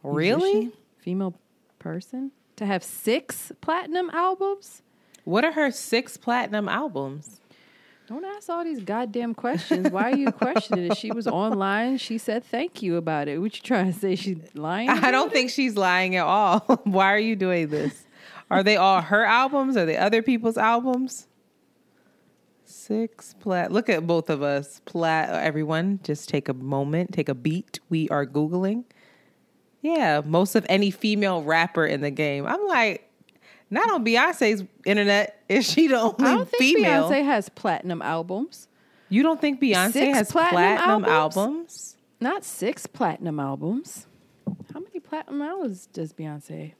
[0.03, 1.35] really musician, female
[1.79, 4.83] person to have six platinum albums.
[5.25, 7.41] what are her six platinum albums
[8.07, 9.91] Don't ask all these goddamn questions.
[9.91, 10.99] Why are you questioning it?
[10.99, 11.97] She was online.
[11.97, 13.41] She said thank you about it.
[13.41, 14.15] What you trying to say?
[14.15, 14.91] She's lying?
[14.91, 16.61] I don't think she's lying at all.
[16.85, 18.05] Why are you doing this?
[18.51, 19.77] Are they all her albums?
[19.79, 21.29] Are they other people's albums?
[22.71, 23.73] Six plat.
[23.73, 24.81] Look at both of us.
[24.85, 25.29] Plat.
[25.31, 27.81] Everyone, just take a moment, take a beat.
[27.89, 28.85] We are googling.
[29.83, 32.47] Yeah, most of any female rapper in the game.
[32.47, 33.11] I'm like,
[33.71, 37.11] not on Beyonce's internet is she the only I don't think female.
[37.11, 38.69] Beyonce has platinum albums.
[39.09, 41.37] you don't think Beyonce Six has platinum platinum, albums?
[41.37, 41.97] albums?
[42.21, 44.07] Not six platinum albums.
[44.73, 46.75] How many platinum albums does Beyonce?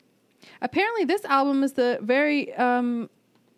[0.63, 3.11] Apparently, this album is the very um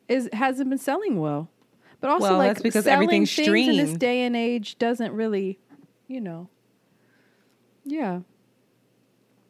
[0.09, 1.49] is hasn't been selling well.
[2.03, 5.13] But also, Well, like that's because selling everything's things in this day and age doesn't
[5.15, 5.59] really,
[6.09, 6.49] you know.
[7.85, 8.21] Yeah.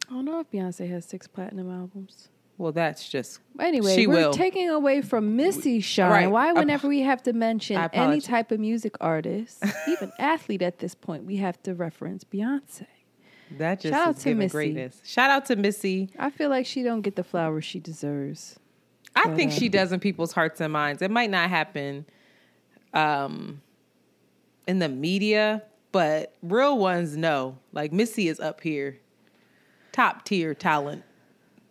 [0.09, 2.29] I don't know if Beyonce has six platinum albums.
[2.57, 4.33] Well, that's just Anyway, She we're will.
[4.33, 6.11] taking away from Missy shine.
[6.11, 6.27] right.
[6.31, 10.93] Why, whenever we have to mention any type of music artist, even athlete at this
[10.93, 12.85] point, we have to reference Beyonce.
[13.57, 14.51] that just Shout out to Missy.
[14.51, 15.01] greatness.
[15.03, 16.09] Shout out to Missy.
[16.19, 18.59] I feel like she don't get the flowers she deserves.
[19.15, 21.01] I But, think she does in people's hearts and minds.
[21.01, 22.05] It might not happen
[22.93, 23.61] um
[24.67, 27.57] in the media, but real ones know.
[27.71, 28.99] Like Missy is up here.
[29.91, 31.03] Top tier talent.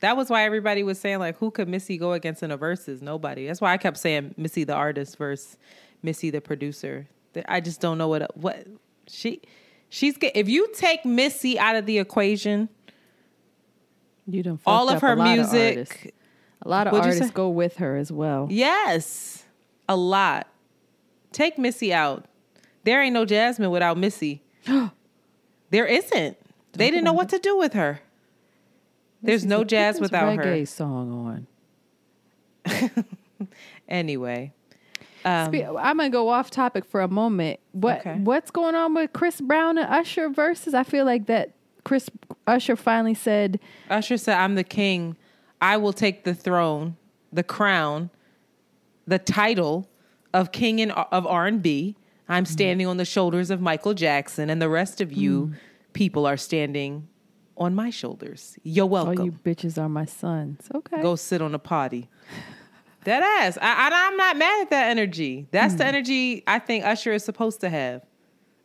[0.01, 3.03] That was why everybody was saying like who could Missy go against in a versus?
[3.03, 3.47] Nobody.
[3.47, 5.57] That's why I kept saying Missy the artist versus
[6.03, 7.07] Missy the producer.
[7.47, 8.67] I just don't know what what
[9.07, 9.41] she
[9.89, 12.69] she's get if you take Missy out of the equation,
[14.27, 16.15] You don't all of her a lot of music
[16.65, 18.47] a lot of What'd artists go with her as well.
[18.51, 19.45] Yes,
[19.89, 20.47] a lot.
[21.33, 22.27] Take Missy out.
[22.85, 24.43] There ain't no Jasmine without Missy.
[25.71, 26.37] there isn't.
[26.73, 28.01] They didn't know what to do with her.
[29.23, 30.67] There's Missy's no jazz without reggae her.
[30.67, 31.47] song
[32.67, 33.05] on.
[33.89, 34.53] Anyway,
[35.25, 37.59] um, I'm gonna go off topic for a moment.
[37.73, 38.15] What Okay.
[38.15, 40.73] what's going on with Chris Brown and Usher versus?
[40.75, 41.51] I feel like that
[41.85, 42.09] Chris
[42.47, 43.59] Usher finally said,
[43.91, 45.17] Usher said, "I'm the king.
[45.61, 46.97] I will take the throne,
[47.33, 48.11] the crown,
[49.07, 49.89] the title
[50.35, 51.97] of king and of R&B.
[52.29, 55.53] I'm standing on the shoulders of Michael Jackson, and the rest of you
[55.93, 57.09] people are standing
[57.59, 58.59] on my shoulders.
[58.63, 62.09] You're "Oh, welcome." you bitches are my sons." Okay, go sit on a potty.
[63.05, 63.59] That ass.
[63.61, 65.49] I, I, I'm not mad at that energy.
[65.51, 68.03] That's the energy I think Usher is supposed to have.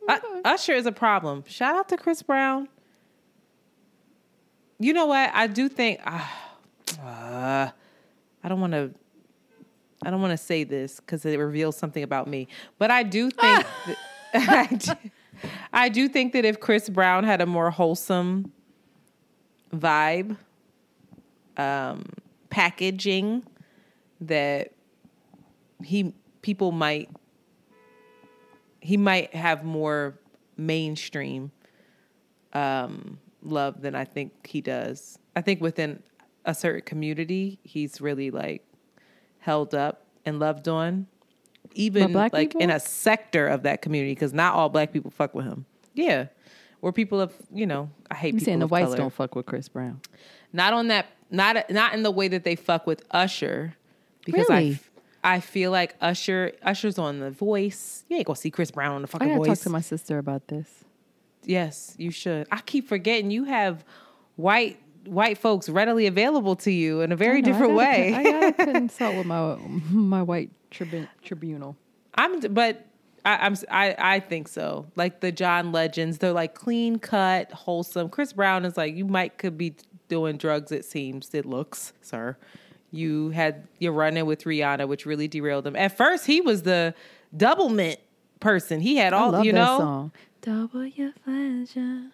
[0.08, 1.42] U- Usher is a problem.
[1.48, 2.68] Shout out to Chris Brown.
[4.78, 5.30] You know what?
[5.34, 6.00] I do think.
[6.06, 6.52] ah,
[7.02, 7.70] uh,
[8.44, 8.92] I don't want to.
[10.04, 12.48] I don't want to say this because it reveals something about me.
[12.78, 13.66] But I do think.
[14.32, 14.92] that, I, do,
[15.72, 18.52] I do think that if Chris Brown had a more wholesome
[19.72, 20.36] vibe,
[21.56, 22.04] um,
[22.50, 23.44] packaging,
[24.20, 24.72] that
[25.82, 27.08] he people might
[28.80, 30.18] he might have more
[30.56, 31.50] mainstream
[32.52, 35.18] um, love than I think he does.
[35.36, 36.02] I think within
[36.44, 38.67] a certain community, he's really like
[39.40, 41.06] held up and loved on.
[41.74, 45.44] Even like in a sector of that community, because not all black people fuck with
[45.44, 45.64] him.
[45.94, 46.26] Yeah,
[46.80, 48.96] where people of you know, I hate you people saying the whites color.
[48.96, 50.00] don't fuck with Chris Brown?
[50.52, 51.06] Not on that.
[51.30, 53.74] Not not in the way that they fuck with Usher,
[54.24, 54.70] because I Really?
[54.72, 54.90] f-
[55.22, 58.04] I feel like Usher Usher's on The Voice.
[58.08, 59.58] You ain't gonna see Chris Brown on the I fucking gotta Voice.
[59.58, 60.84] talk to my sister about this.
[61.44, 62.48] yes, you should.
[62.50, 63.84] I keep forgetting you have
[64.36, 67.90] white white folks readily available to you in a very I know, I different gotta-
[67.90, 68.14] way.
[68.14, 69.56] I gotta consult with my
[69.90, 71.76] my white tribu- tribunal.
[72.14, 72.84] I'm, but
[73.24, 74.86] I, I'm, I, I think so.
[74.96, 78.08] Like the John Legends, they're like clean cut, wholesome.
[78.08, 79.74] Chris Brown is like you might could be
[80.08, 80.72] doing drugs.
[80.72, 82.36] It seems it looks, sir.
[82.90, 85.76] You had your run in with Rihanna, which really derailed him.
[85.76, 86.94] At first, he was the
[87.36, 87.98] Doublemint
[88.40, 88.80] person.
[88.80, 89.78] He had I all, you know.
[89.78, 90.12] song.
[90.40, 92.04] Double your pleasure.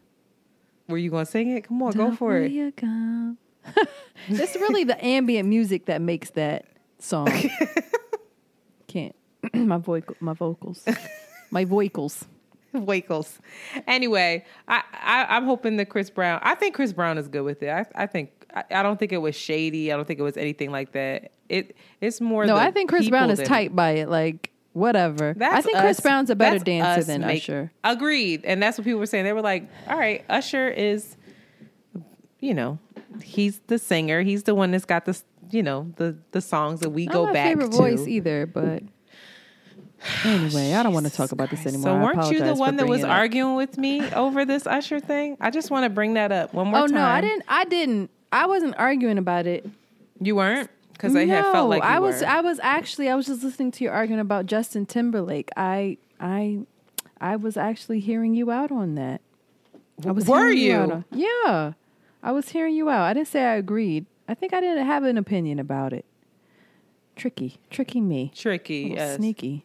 [0.88, 1.66] Were you gonna sing it?
[1.68, 2.52] Come on, go for it.
[2.52, 3.38] your gum.
[4.28, 6.66] it's really the ambient music that makes that
[6.98, 7.28] song.
[8.86, 9.14] Can't
[9.54, 10.84] my vocal my vocals.
[11.50, 12.24] My vocals.
[12.72, 13.38] Wackles.
[13.86, 16.40] Anyway, I, I I'm hoping that Chris Brown.
[16.42, 17.68] I think Chris Brown is good with it.
[17.70, 19.92] I, I think I, I don't think it was shady.
[19.92, 21.30] I don't think it was anything like that.
[21.48, 22.44] It it's more.
[22.44, 24.08] No, the I think Chris Brown is that- tight by it.
[24.08, 25.34] Like whatever.
[25.36, 27.72] That's I think Chris us- Brown's a better that's dancer than make- Usher.
[27.82, 29.24] Agreed, and that's what people were saying.
[29.24, 31.16] They were like, "All right, Usher is,
[32.40, 32.78] you know,
[33.22, 34.20] he's the singer.
[34.22, 35.18] He's the one that's got the,
[35.50, 38.82] you know, the the songs that we Not go back favorite to." voice either, but
[40.24, 41.84] anyway, I don't want to talk about this anymore.
[41.84, 43.16] So weren't you the one that was bringing it up.
[43.18, 45.36] arguing with me over this Usher thing?
[45.40, 46.96] I just want to bring that up one more Oh time.
[46.96, 47.44] Oh no, I didn't.
[47.48, 48.10] I didn't.
[48.32, 49.66] I wasn't arguing about it.
[50.20, 50.70] You weren't.
[50.94, 52.26] Because I had felt like you I was were.
[52.26, 55.50] I was actually I was just listening to your argument about Justin Timberlake.
[55.56, 56.60] I I
[57.20, 59.20] I was actually hearing you out on that.
[60.06, 60.74] I was Were hearing you?
[60.74, 61.72] out on- yeah.
[62.22, 63.02] I was hearing you out.
[63.02, 64.06] I didn't say I agreed.
[64.26, 66.04] I think I didn't have an opinion about it.
[67.16, 67.58] Tricky.
[67.70, 68.32] Tricky me.
[68.34, 68.94] tricky.
[68.96, 69.16] Yes.
[69.16, 69.64] Sneaky.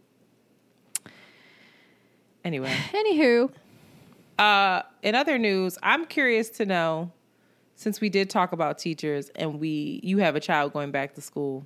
[2.43, 3.51] Anyway, Anywho,
[4.39, 7.11] uh, in other news, I'm curious to know,
[7.75, 11.21] since we did talk about teachers and we you have a child going back to
[11.21, 11.65] school,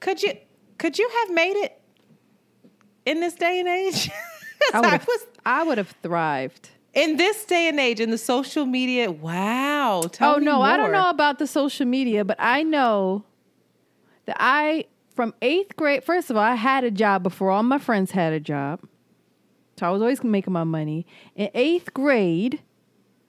[0.00, 0.32] could you
[0.78, 1.80] could you have made it
[3.06, 4.10] in this day and age?
[4.72, 6.70] I would have was I would have thrived.
[6.94, 9.10] in this day and age in the social media.
[9.10, 10.02] Wow.
[10.20, 13.24] Oh no, I don't know about the social media, but I know
[14.26, 16.04] that I from eighth grade.
[16.04, 18.80] First of all, I had a job before all my friends had a job,
[19.78, 21.06] so I was always making my money.
[21.36, 22.60] In eighth grade,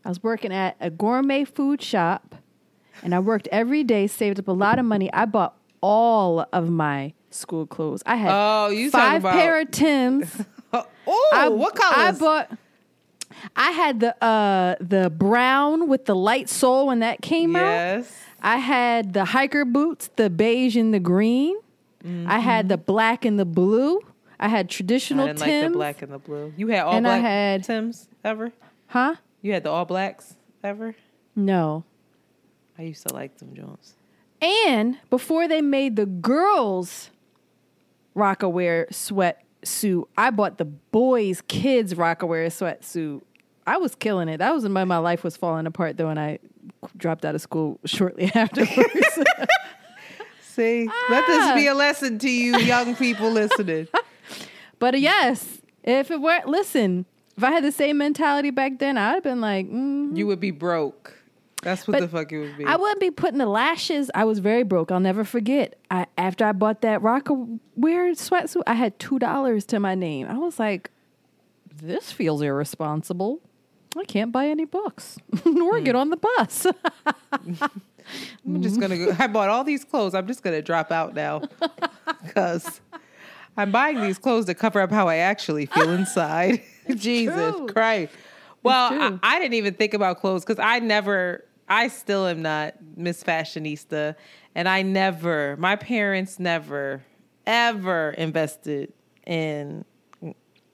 [0.03, 2.35] I was working at a gourmet food shop,
[3.03, 5.11] and I worked every day, saved up a lot of money.
[5.13, 8.01] I bought all of my school clothes.
[8.05, 10.41] I had Oh, you five about- pair of Tims.
[10.73, 12.51] Oh, what what I bought.
[13.55, 17.61] I had the uh the brown with the light sole when that came out.
[17.61, 18.13] yes.
[18.41, 21.55] I had the hiker boots, the beige and the green.
[22.05, 22.85] I had the mm-hmm.
[22.85, 23.99] black and the blue.
[24.39, 25.63] I had traditional I didn't Tims.
[25.63, 26.53] like the black and the blue.
[26.57, 28.51] You had all And I black had- Tims ever?
[28.87, 29.15] Huh?
[29.41, 30.95] You had the all blacks ever?
[31.35, 31.83] No.
[32.77, 33.95] I used to like them Jones.
[34.41, 37.09] And before they made the girls
[38.15, 43.21] Rocawear sweatsuit, I bought the boys' kids Rocawear sweatsuit.
[43.67, 44.37] I was killing it.
[44.37, 46.39] That was when my life was falling apart though, and I
[46.95, 49.19] dropped out of school shortly afterwards.
[50.55, 53.89] See, let this be a lesson to you young people listening.
[54.79, 58.97] but uh, yes, if it were, listen, if I had the same mentality back then,
[58.97, 60.15] I'd have been like, mm.
[60.15, 61.13] You would be broke.
[61.61, 62.63] That's what But the fuck it would be.
[62.63, 64.09] I wouldn't be putting the lashes.
[64.15, 64.91] I was very broke.
[64.91, 65.77] I'll never forget.
[65.91, 70.27] I after I bought that Rocawear sweatsuit, I had two dollars to my name.
[70.27, 70.89] I was like,
[71.75, 73.41] this feels irresponsible.
[73.97, 76.67] I can't buy any books nor get on the bus.
[78.45, 79.15] I'm just gonna go.
[79.17, 80.13] I bought all these clothes.
[80.13, 81.41] I'm just gonna drop out now
[82.23, 82.81] because
[83.57, 86.61] I'm buying these clothes to cover up how I actually feel inside.
[86.95, 87.67] Jesus true.
[87.67, 88.13] Christ.
[88.63, 89.19] Well, I.
[89.35, 91.45] I didn't even think about clothes because I never.
[91.67, 94.15] I still am not Miss Fashionista,
[94.53, 95.55] and I never.
[95.57, 97.03] My parents never,
[97.47, 98.93] ever invested
[99.25, 99.83] in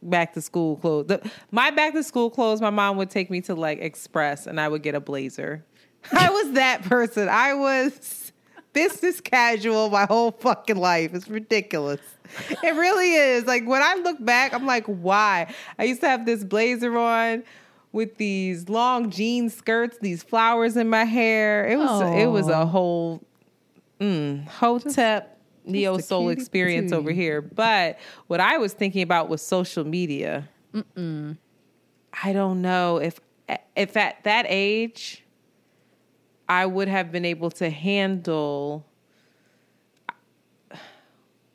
[0.02, 1.08] back to school clothes.
[1.08, 4.60] The, my back to school clothes, my mom would take me to like Express and
[4.60, 5.64] I would get a blazer.
[6.12, 7.30] I was that person.
[7.30, 8.32] I was
[8.74, 11.14] business casual my whole fucking life.
[11.14, 12.02] It's ridiculous.
[12.64, 13.46] It really is.
[13.46, 15.54] Like when I look back, I'm like, why?
[15.78, 17.44] I used to have this blazer on
[17.92, 21.68] with these long jean skirts, these flowers in my hair.
[21.68, 23.22] It was it was a whole
[24.00, 27.42] mm, hotep neo soul cutie experience over here.
[27.42, 30.48] But what I was thinking about was social media.
[32.24, 33.20] I don't know if
[33.76, 35.21] if at that age
[36.52, 38.86] I would have been able to handle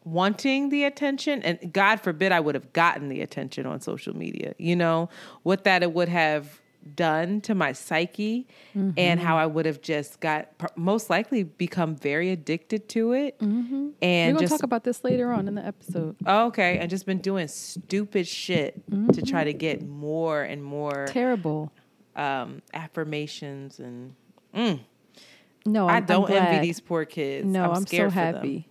[0.05, 4.55] wanting the attention and god forbid I would have gotten the attention on social media.
[4.57, 5.11] You know,
[5.43, 6.63] what that it would have
[6.95, 9.43] done to my psyche and how mm-hmm.
[9.43, 13.39] I would have just got most likely become very addicted to it.
[13.41, 13.85] Mm-hmm.
[13.85, 16.17] We're And gonna talk about this later on in the episode.
[16.27, 18.83] Okay, and just been doing stupid shit
[19.13, 19.59] to try to mm-hmm.
[19.59, 21.71] get more and more Terrible.
[22.15, 24.15] um, affirmations and
[24.57, 24.81] mm,
[25.67, 27.47] No, I I'm, I'm don't envy these poor kids.
[27.47, 28.35] No, I'm, I'm, so scared for them.
[28.35, 28.69] happy.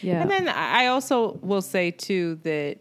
[0.00, 0.22] Yeah.
[0.22, 2.78] And then I I also will say too that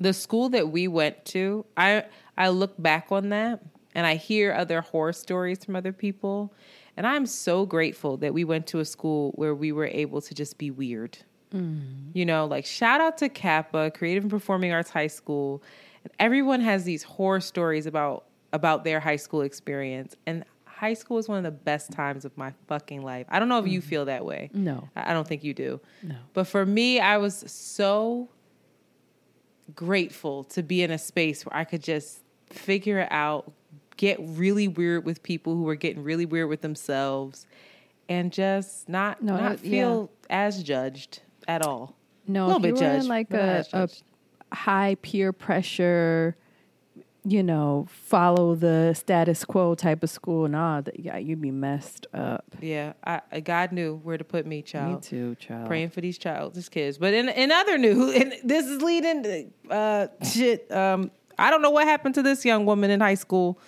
[0.00, 2.04] the school that we went to, I
[2.36, 3.60] I look back on that
[3.94, 6.52] and I hear other horror stories from other people,
[6.96, 10.34] and I'm so grateful that we went to a school where we were able to
[10.34, 11.18] just be weird.
[12.14, 15.62] You know, like shout out to CAPA, Creative and Performing Arts High School.
[16.02, 21.18] And everyone has these horror stories about about their high school experience, and high school
[21.18, 23.26] is one of the best times of my fucking life.
[23.28, 23.84] I don't know if you mm.
[23.84, 24.50] feel that way.
[24.52, 24.88] No.
[24.96, 25.80] I I don't think you do.
[26.02, 26.16] No.
[26.34, 28.28] But for me, I was so
[29.74, 33.52] grateful to be in a space where I could just figure it out,
[33.96, 37.46] get really weird with people who were getting really weird with themselves,
[38.08, 41.96] and just not No, not it- feel as judged at all.
[42.26, 46.36] No, a little bit you were in judged, like a, a high peer pressure,
[47.24, 52.06] you know, follow the status quo type of school, nah, that, yeah, you'd be messed
[52.12, 52.44] up.
[52.60, 54.94] Yeah, I, God knew where to put me, child.
[54.94, 55.68] Me too, child.
[55.68, 56.98] Praying for these child, these kids.
[56.98, 60.70] But in in other news, and this is leading to uh, shit.
[60.72, 63.58] Um, I don't know what happened to this young woman in high school.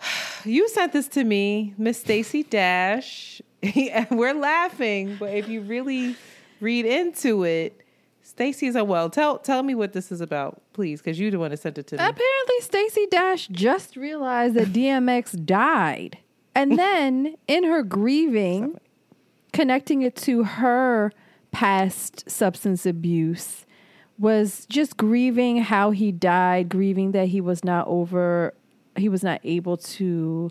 [0.44, 3.40] You sent this to me, Miss Stacey Dash.
[4.10, 6.16] We're laughing, but if you really
[6.60, 7.81] read into it,
[8.32, 9.10] Stacey's a well.
[9.10, 11.86] Tell tell me what this is about, please, because you the one that sent it
[11.88, 12.02] to me.
[12.02, 16.16] Apparently, Stacey Dash just realized that DMX died.
[16.54, 18.80] And then, in her grieving,
[19.52, 21.12] connecting it to her
[21.50, 23.66] past substance abuse,
[24.18, 28.54] was just grieving how he died, grieving that he was not over,
[28.96, 30.50] he was not able to,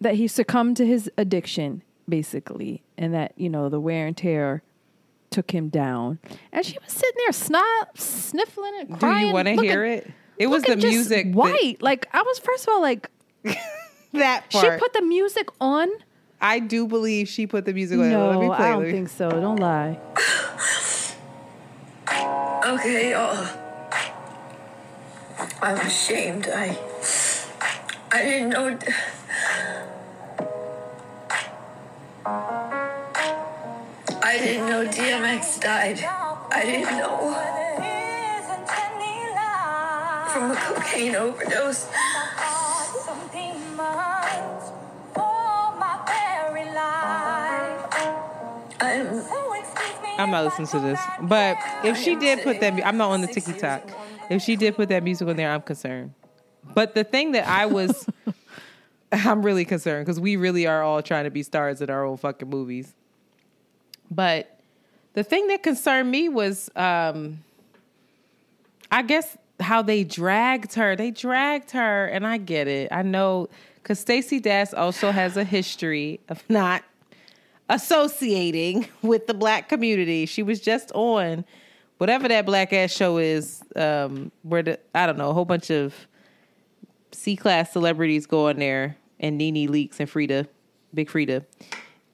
[0.00, 4.62] that he succumbed to his addiction, basically, and that, you know, the wear and tear
[5.38, 6.18] took him down.
[6.52, 9.20] And she was sitting there snot, sniffling and crying.
[9.20, 10.10] Do you want to hear it?
[10.36, 11.26] It was the looking just music.
[11.26, 11.80] that- White.
[11.80, 13.08] like I was first of all like
[14.14, 15.88] that she put the music on.
[16.40, 18.10] I do believe she put the music on.
[18.10, 18.56] No, Let me play.
[18.56, 19.30] I don't me- think so.
[19.30, 19.98] Don't lie.
[22.66, 23.46] Okay, y'all.
[25.62, 26.48] I'm ashamed.
[26.52, 26.76] I
[28.10, 28.78] I didn't know.
[34.38, 35.98] I didn't know DMX died.
[36.52, 37.34] I didn't know
[40.32, 41.88] from a cocaine overdose.
[48.80, 49.24] I'm
[50.20, 51.00] I'm not listening to this.
[51.22, 53.90] But if she did put that, I'm not on the TikTok.
[54.30, 56.14] If she did put that music on there, I'm concerned.
[56.74, 58.06] But the thing that I was,
[59.12, 62.16] I'm really concerned because we really are all trying to be stars in our own
[62.18, 62.94] fucking movies.
[64.10, 64.58] But
[65.14, 67.44] the thing that concerned me was, um,
[68.90, 70.96] I guess how they dragged her.
[70.96, 72.90] They dragged her, and I get it.
[72.92, 73.48] I know
[73.82, 76.84] because Stacey Dash also has a history of not
[77.68, 80.26] associating with the black community.
[80.26, 81.44] She was just on
[81.98, 85.70] whatever that black ass show is, um, where the I don't know, a whole bunch
[85.70, 85.94] of
[87.12, 90.46] C class celebrities go on there and NeNe Leakes and Freedia,
[90.94, 91.44] Big Freedia.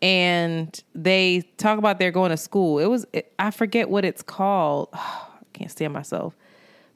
[0.05, 2.78] And they talk about they're going to school.
[2.78, 3.07] It was
[3.38, 4.90] I forget what it's called.
[4.92, 6.36] I can't stand myself.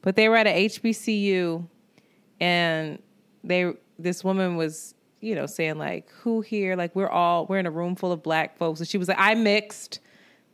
[0.02, 1.66] But they were at a HBCU
[2.40, 2.98] and
[3.42, 7.66] they this woman was you know saying like who here like we're all we're in
[7.66, 10.00] a room full of black folks and she was like i mixed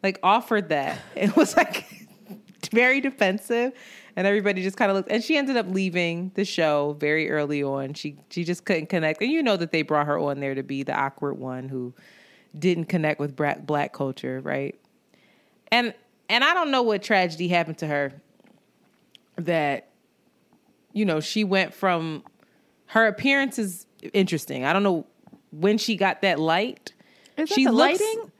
[0.02, 2.08] like offered that it was like
[2.72, 3.72] very defensive
[4.16, 7.62] and everybody just kind of looked and she ended up leaving the show very early
[7.62, 10.54] on she she just couldn't connect and you know that they brought her on there
[10.54, 11.92] to be the awkward one who
[12.58, 14.78] didn't connect with black black culture right
[15.72, 15.92] and
[16.28, 18.12] and i don't know what tragedy happened to her
[19.36, 19.88] that
[20.92, 22.22] you know she went from
[22.86, 24.64] her appearance is interesting.
[24.64, 25.06] I don't know
[25.50, 26.92] when she got that light.
[27.36, 28.30] Is that she the looks- lighting?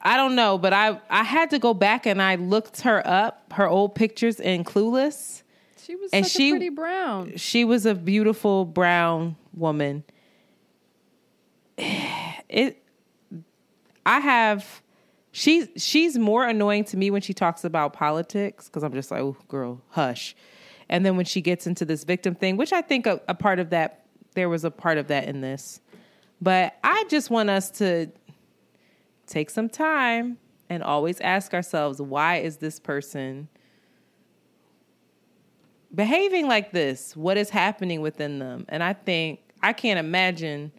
[0.00, 3.52] I don't know, but I I had to go back and I looked her up,
[3.52, 5.42] her old pictures in Clueless.
[5.82, 7.36] She was And such she- a pretty brown.
[7.36, 10.04] She was a beautiful brown woman.
[12.48, 12.83] It
[14.06, 14.82] I have
[15.32, 19.20] she's she's more annoying to me when she talks about politics because I'm just like,
[19.20, 20.34] oh girl, hush.
[20.88, 23.58] And then when she gets into this victim thing, which I think a, a part
[23.58, 25.80] of that there was a part of that in this.
[26.40, 28.08] But I just want us to
[29.26, 30.38] take some time
[30.68, 33.48] and always ask ourselves, why is this person
[35.94, 37.16] behaving like this?
[37.16, 38.66] What is happening within them?
[38.68, 40.72] And I think I can't imagine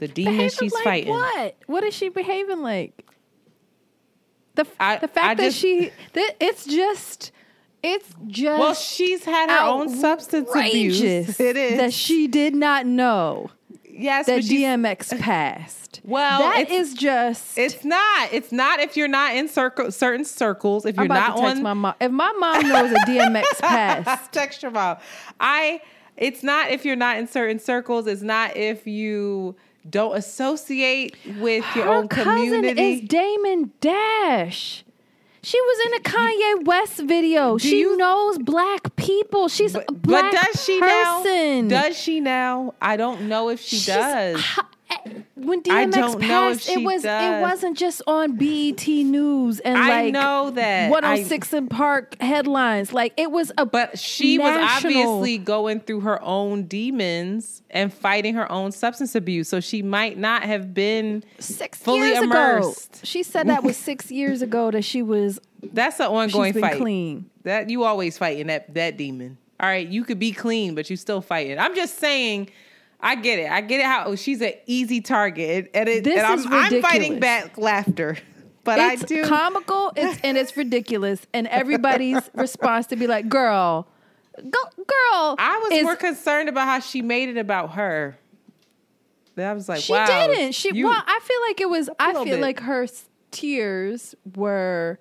[0.00, 1.10] the demon Behaving she's like fighting.
[1.12, 1.56] What?
[1.66, 3.06] What is she behaving like?
[4.54, 7.32] The I- the fact I that just- she that it's just
[7.82, 11.00] it's just Well, she's had her own substance abuse.
[11.00, 11.76] It is.
[11.78, 13.50] that she did not know
[13.88, 15.76] yes, that DMX passed.
[16.02, 17.58] Well, that is just.
[17.58, 18.32] It's not.
[18.32, 20.86] It's not if you're not in circle, certain circles.
[20.86, 21.94] If you're about not on my mom.
[22.00, 24.96] If my mom knows that DMX passed, text your mom.
[25.38, 25.82] I.
[26.16, 28.06] It's not if you're not in certain circles.
[28.06, 29.56] It's not if you
[29.88, 32.94] don't associate with your her own cousin community.
[32.94, 34.84] is Damon Dash.
[35.42, 37.56] She was in a Kanye West video.
[37.56, 39.48] Do she you- knows black people.
[39.48, 41.68] She's a but black does she person.
[41.68, 41.82] now?
[41.82, 42.74] Does she now?
[42.82, 44.44] I don't know if she She's- does.
[45.36, 47.38] When I DMX don't know if passed, it was does.
[47.38, 50.90] it wasn't just on BET News and I like know that.
[50.90, 52.92] 106 & Park headlines.
[52.92, 58.34] Like it was a But she was obviously going through her own demons and fighting
[58.34, 59.48] her own substance abuse.
[59.48, 62.96] So she might not have been six fully years immersed.
[62.96, 63.00] ago.
[63.04, 65.40] She said that was six years ago that she was
[65.72, 66.78] That's an ongoing she's been fight.
[66.78, 67.30] clean.
[67.44, 69.38] That you always fighting that that demon.
[69.58, 71.58] All right, you could be clean, but you still fighting.
[71.58, 72.50] I'm just saying.
[73.02, 73.50] I get it.
[73.50, 73.86] I get it.
[73.86, 78.16] How oh, she's an easy target, and, it, and I'm, I'm fighting back laughter.
[78.62, 79.24] But it's I do.
[79.24, 83.88] comical it's, and it's ridiculous and everybody's response to be like girl
[84.36, 88.18] go girl I was is- more concerned about how she made it about her.
[89.38, 92.12] I was like, she wow, didn't she you- well i feel like it was i
[92.12, 92.40] feel bit.
[92.40, 92.86] like her
[93.30, 94.98] tears were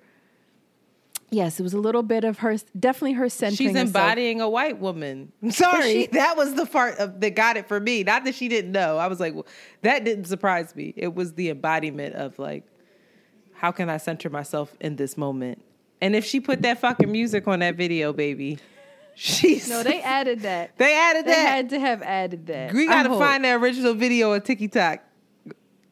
[1.32, 3.88] yes it was a little bit of her definitely her centering She's herself.
[3.88, 5.32] embodying a white woman.
[5.50, 8.04] Sorry, she- that was the part of, that got it for me.
[8.04, 8.98] Not that she didn't know.
[8.98, 9.46] I was like, well,
[9.82, 10.94] that didn't surprise me.
[10.98, 12.64] It was the embodiment of like,
[13.54, 15.62] how can I center myself in this moment?
[16.02, 18.58] And if she put that fucking music on that video, baby,
[19.16, 21.48] she's no they added that they added they that.
[21.56, 25.02] had to have added that we got to find the original video on TikTok.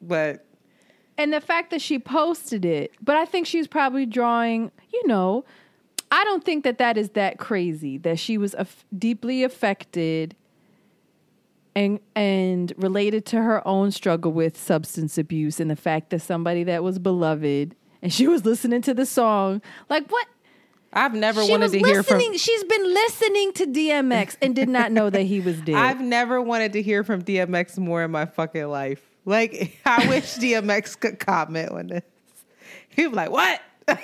[0.02, 0.46] But
[1.18, 4.72] and the fact that she posted it but i think she's probably drawing
[5.02, 5.46] you know
[6.12, 10.36] i don't think that that is that crazy that she was aff- deeply affected
[11.76, 16.64] and and related to her own struggle with substance abuse and the fact that somebody
[16.64, 20.28] that was beloved and she was listening to the song like what
[20.94, 22.20] I've never she wanted to hear from.
[22.38, 26.42] she's been listening to DMX and did not know that he was dead I've never
[26.42, 29.02] wanted to hear from DMX more in my fucking life.
[29.26, 32.04] Like, I wish DMX could comment on this.
[32.90, 33.62] He'd be like, what?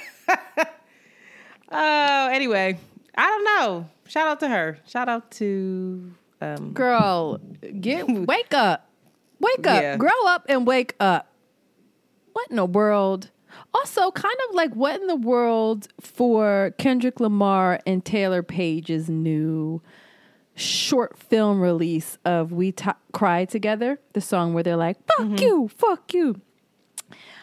[1.73, 2.77] Oh, anyway,
[3.17, 3.89] I don't know.
[4.07, 4.77] Shout out to her.
[4.85, 7.39] Shout out to um Girl,
[7.79, 8.89] get wake up.
[9.39, 9.81] Wake up.
[9.81, 9.97] Yeah.
[9.97, 11.27] Grow up and wake up.
[12.33, 13.29] What in the world?
[13.73, 19.81] Also, kind of like what in the world for Kendrick Lamar and Taylour Paige's new
[20.55, 25.67] short film release of We T- Cry Together, the song where they're like, fuck you,
[25.67, 26.39] fuck you.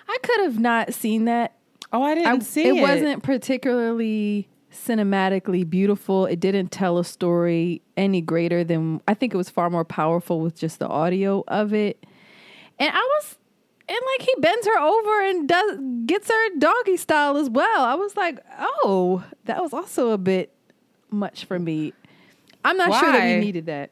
[0.08, 1.54] I could have not seen that.
[1.92, 2.76] Oh, I didn't I- see it.
[2.76, 2.80] it.
[2.82, 6.26] wasn't particularly cinematically beautiful.
[6.26, 10.40] It didn't tell a story any greater than I think it was far more powerful
[10.40, 12.04] with just the audio of it.
[12.78, 13.36] And I was
[13.88, 17.82] and like he bends her over and does gets her doggy style as well.
[17.84, 18.38] I was like,
[18.84, 20.52] "Oh, that was also a bit
[21.10, 21.92] much for me."
[22.64, 23.90] I'm not sure that we needed that.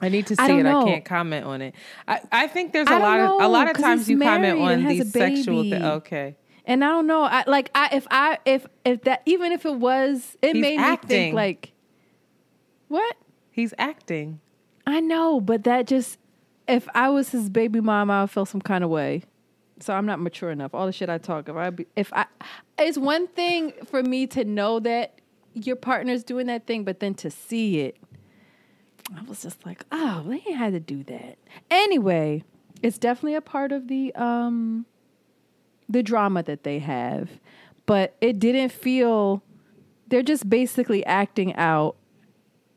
[0.00, 0.62] I need to see don't it.
[0.64, 0.82] know.
[0.82, 1.74] I can't comment on it.
[2.08, 4.84] I, I think there's a I lot of a lot of times you comment on
[4.84, 5.84] these sexual things.
[5.84, 6.36] Okay.
[6.66, 7.22] And I don't know.
[7.22, 10.76] I like I if I if if that even if it was it He's made
[10.78, 11.08] me acting.
[11.08, 11.72] think like
[12.88, 13.16] what?
[13.50, 14.40] He's acting.
[14.86, 16.18] I know, but that just
[16.68, 19.22] if I was his baby mom, I would feel some kind of way.
[19.78, 20.74] So I'm not mature enough.
[20.74, 22.26] All the shit I talk if I be, if I
[22.78, 25.20] it's one thing for me to know that
[25.54, 27.96] your partner's doing that thing, but then to see it,
[29.16, 31.38] I was just like, oh, they ain't had to do that.
[31.70, 32.42] Anyway,
[32.82, 34.86] it's definitely a part of the um
[35.88, 37.28] the drama that they have,
[37.86, 39.42] but it didn't feel.
[40.08, 41.96] They're just basically acting out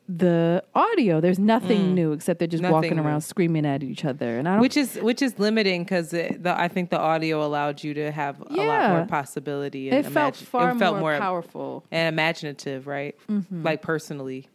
[0.07, 1.21] the audio.
[1.21, 1.93] There's nothing Mm.
[1.93, 3.03] new except they're just Nothing walking new.
[3.03, 4.61] around screaming at each other, and I don't.
[4.61, 8.53] Which is which is limiting because I think the audio allowed you to have a
[8.53, 9.89] lot more possibility.
[9.91, 11.85] And it felt far it felt more, powerful.
[11.91, 13.15] and imaginative, right?
[13.29, 13.63] Mhm.
[13.63, 14.47] Like personally.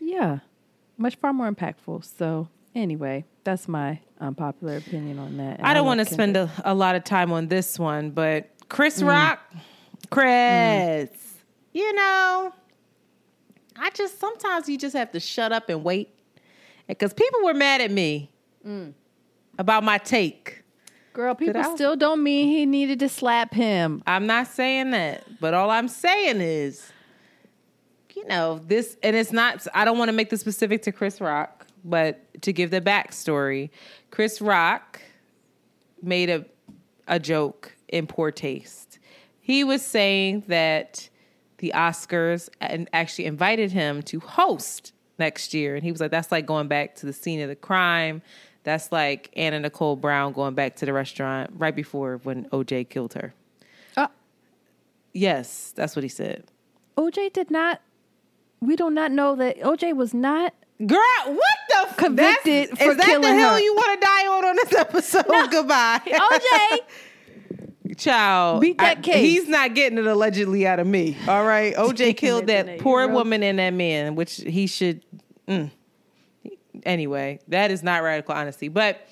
[0.00, 0.38] Yeah,
[0.96, 2.04] much far more impactful.
[2.16, 5.58] So anyway, that's my um, unpopular opinion on that.
[5.58, 8.50] And I don't want to spend a, a lot of time on this one, but
[8.68, 9.08] Chris Mm.
[9.08, 9.40] Rock,
[10.10, 11.18] Chris, mm.
[11.72, 12.52] you know,
[13.76, 16.10] I just sometimes you just have to shut up and wait
[16.86, 18.30] because people were mad at me
[18.64, 18.92] mm.
[19.58, 20.62] about my take.
[21.12, 24.02] Girl, people I- still don't mean he needed to slap him.
[24.06, 26.92] I'm not saying that, but all I'm saying is
[28.16, 31.20] you know, this, and it's not, I don't want to make this specific to Chris
[31.20, 31.55] Rock,
[31.88, 33.70] but to give the backstory,
[34.10, 35.00] Chris Rock
[36.02, 36.44] made a,
[37.08, 38.98] a joke in poor taste.
[39.40, 41.08] He was saying that
[41.58, 45.74] the Oscars and actually invited him to host next year.
[45.74, 48.22] And he was like, that's like going back to the scene of the crime.
[48.64, 53.14] That's like Anna Nicole Brown going back to the restaurant right before when OJ killed
[53.14, 53.32] her.
[53.96, 54.08] Uh,
[55.12, 56.44] Yes, that's what he said.
[56.98, 57.80] OJ did not.
[58.60, 60.52] We do not know that OJ was not.
[60.84, 61.55] Girl, what
[61.90, 63.58] f- Convicted that's- for Is that the killing hill her.
[63.60, 65.50] you want to die on on this episode?
[65.50, 66.00] Goodbye.
[66.06, 68.60] OJ, Child.
[68.60, 69.16] Beat that I- case.
[69.24, 71.16] He's not getting it allegedly out of me.
[71.28, 71.74] All right.
[71.76, 75.02] OJ killed that poor woman and that man, which he should.
[75.48, 75.70] mm.
[76.84, 78.68] Anyway, that is not radical honesty.
[78.68, 79.08] But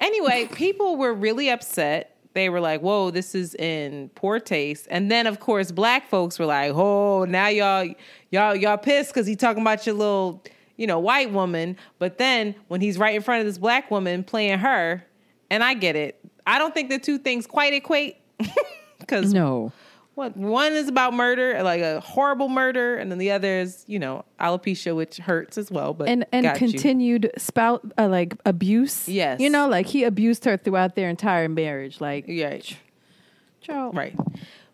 [0.00, 2.16] anyway, people were really upset.
[2.34, 4.88] They were like, whoa, this is in poor taste.
[4.90, 7.88] And then of course black folks were like, oh, now y'all
[8.30, 10.42] y'all y'all pissed because he talking about your little,
[10.76, 11.76] you know, white woman.
[11.98, 15.04] But then when he's right in front of this black woman playing her,
[15.50, 16.18] and I get it.
[16.46, 18.16] I don't think the two things quite equate.
[18.98, 19.72] Because no.
[20.14, 23.98] what one is about murder, like a horrible murder, and then the other is, you
[23.98, 25.92] know, alopecia, which hurts as well.
[25.92, 26.68] But and and got you.
[26.68, 29.08] continued spout uh, like abuse.
[29.08, 29.40] Yes.
[29.40, 32.00] you know, like he abused her throughout their entire marriage.
[32.00, 32.60] Like, Yeah,
[33.60, 33.96] child.
[33.96, 34.14] right.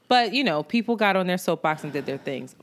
[0.08, 2.54] But you know, people got on their soapbox and did their things.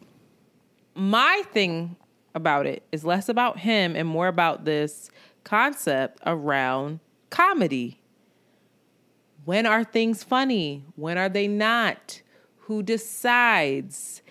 [0.93, 1.95] My thing
[2.35, 5.09] about it is less about him and more about this
[5.43, 8.01] concept around comedy.
[9.45, 10.83] When are things funny?
[10.95, 12.21] When are they not?
[12.59, 14.21] Who decides?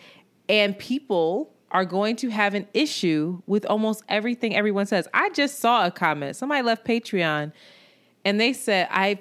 [0.49, 5.09] And people are going to have an issue with almost everything everyone says.
[5.13, 6.37] I just saw a comment.
[6.37, 7.53] Somebody left Patreon
[8.25, 9.19] and they said I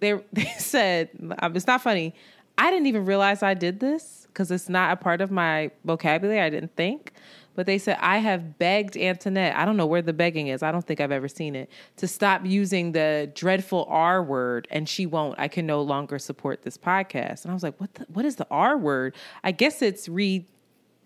[0.00, 2.14] they they said um, it's not funny.
[2.58, 6.40] I didn't even realize I did this because it's not a part of my vocabulary.
[6.40, 7.12] I didn't think.
[7.54, 9.56] But they said I have begged Antoinette.
[9.56, 10.62] I don't know where the begging is.
[10.62, 14.88] I don't think I've ever seen it to stop using the dreadful R word, and
[14.88, 15.38] she won't.
[15.38, 17.44] I can no longer support this podcast.
[17.44, 17.94] And I was like, what?
[17.94, 19.14] The, what is the R word?
[19.44, 20.46] I guess it's read,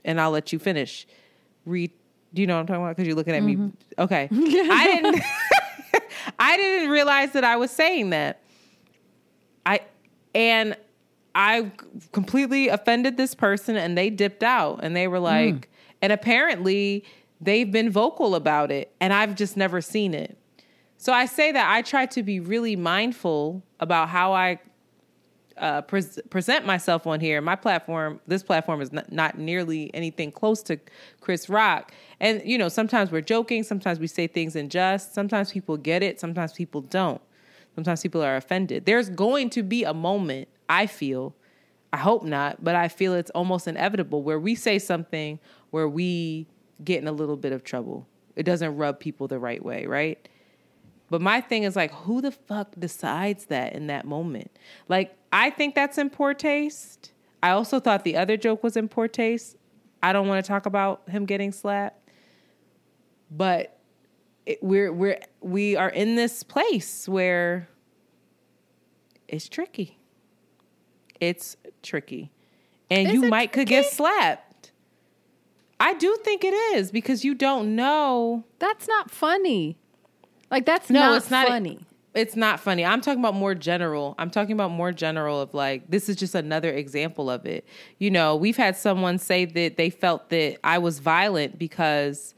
[0.05, 1.07] and I'll let you finish.
[1.65, 1.91] Read.
[2.33, 2.97] Do you know what I'm talking about?
[2.97, 3.57] Because you're looking at me.
[3.57, 4.03] Mm-hmm.
[4.03, 4.29] Okay.
[4.33, 5.23] I didn't.
[6.39, 8.43] I didn't realize that I was saying that.
[9.65, 9.81] I
[10.35, 10.77] and
[11.35, 11.71] I
[12.13, 15.23] completely offended this person and they dipped out and they were mm.
[15.23, 15.71] like
[16.03, 17.05] and apparently
[17.41, 20.37] they've been vocal about it and I've just never seen it.
[20.99, 24.59] So I say that I try to be really mindful about how I
[25.59, 27.41] uh, pres present myself on here.
[27.41, 30.79] My platform, this platform is not, not nearly anything close to
[31.21, 31.93] Chris Rock.
[32.21, 36.03] And, you know, sometimes we're joking, sometimes we say things in jest, sometimes people get
[36.03, 37.21] it, sometimes people don't.
[37.75, 38.87] Sometimes people are offended.
[38.87, 41.35] There's going to be a moment, I feel,
[41.93, 45.39] I hope not, but I feel it's almost inevitable where we say something
[45.71, 46.47] where we
[46.85, 48.07] get in a little bit of trouble.
[48.35, 50.29] It doesn't rub people the right way, right?
[51.09, 54.51] But my thing is like, who the fuck decides that in that moment?
[54.89, 57.13] Like, I think that's in poor taste.
[57.43, 59.57] I also thought the other joke was in poor taste.
[60.03, 62.11] I don't want to talk about him getting slapped,
[63.31, 63.79] but
[64.45, 67.69] it, we're we're we are in this place where
[69.29, 69.99] it's tricky.
[71.21, 72.31] It's tricky,
[72.91, 74.46] and Is you might could get slapped.
[75.79, 78.45] I do think it is because you don't know.
[78.59, 79.77] That's not funny.
[80.51, 81.81] Like that's No, not it's not funny.
[82.15, 82.83] It's not funny.
[82.83, 84.15] I'm talking about more general.
[84.19, 87.67] I'm talking about more general of like this is just another example of it.
[87.99, 92.35] You know, we've had someone say that they felt that I was violent because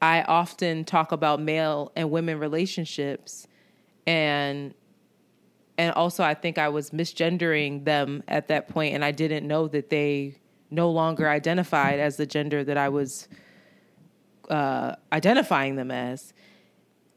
[0.00, 3.46] I often talk about male and women relationships
[4.06, 4.74] and
[5.78, 9.68] and also I think I was misgendering them at that point and I didn't know
[9.68, 10.36] that they
[10.72, 13.28] no longer identified as the gender that I was
[14.50, 16.32] uh, identifying them as.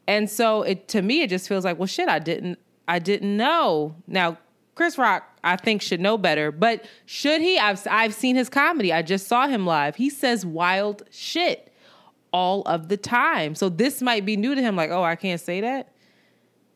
[0.06, 3.36] And so it to me it just feels like, well shit, I didn't I didn't
[3.36, 3.96] know.
[4.06, 4.38] Now,
[4.74, 7.58] Chris Rock I think should know better, but should he?
[7.58, 8.92] I've I've seen his comedy.
[8.92, 9.96] I just saw him live.
[9.96, 11.72] He says wild shit
[12.32, 13.54] all of the time.
[13.54, 15.92] So this might be new to him like, "Oh, I can't say that."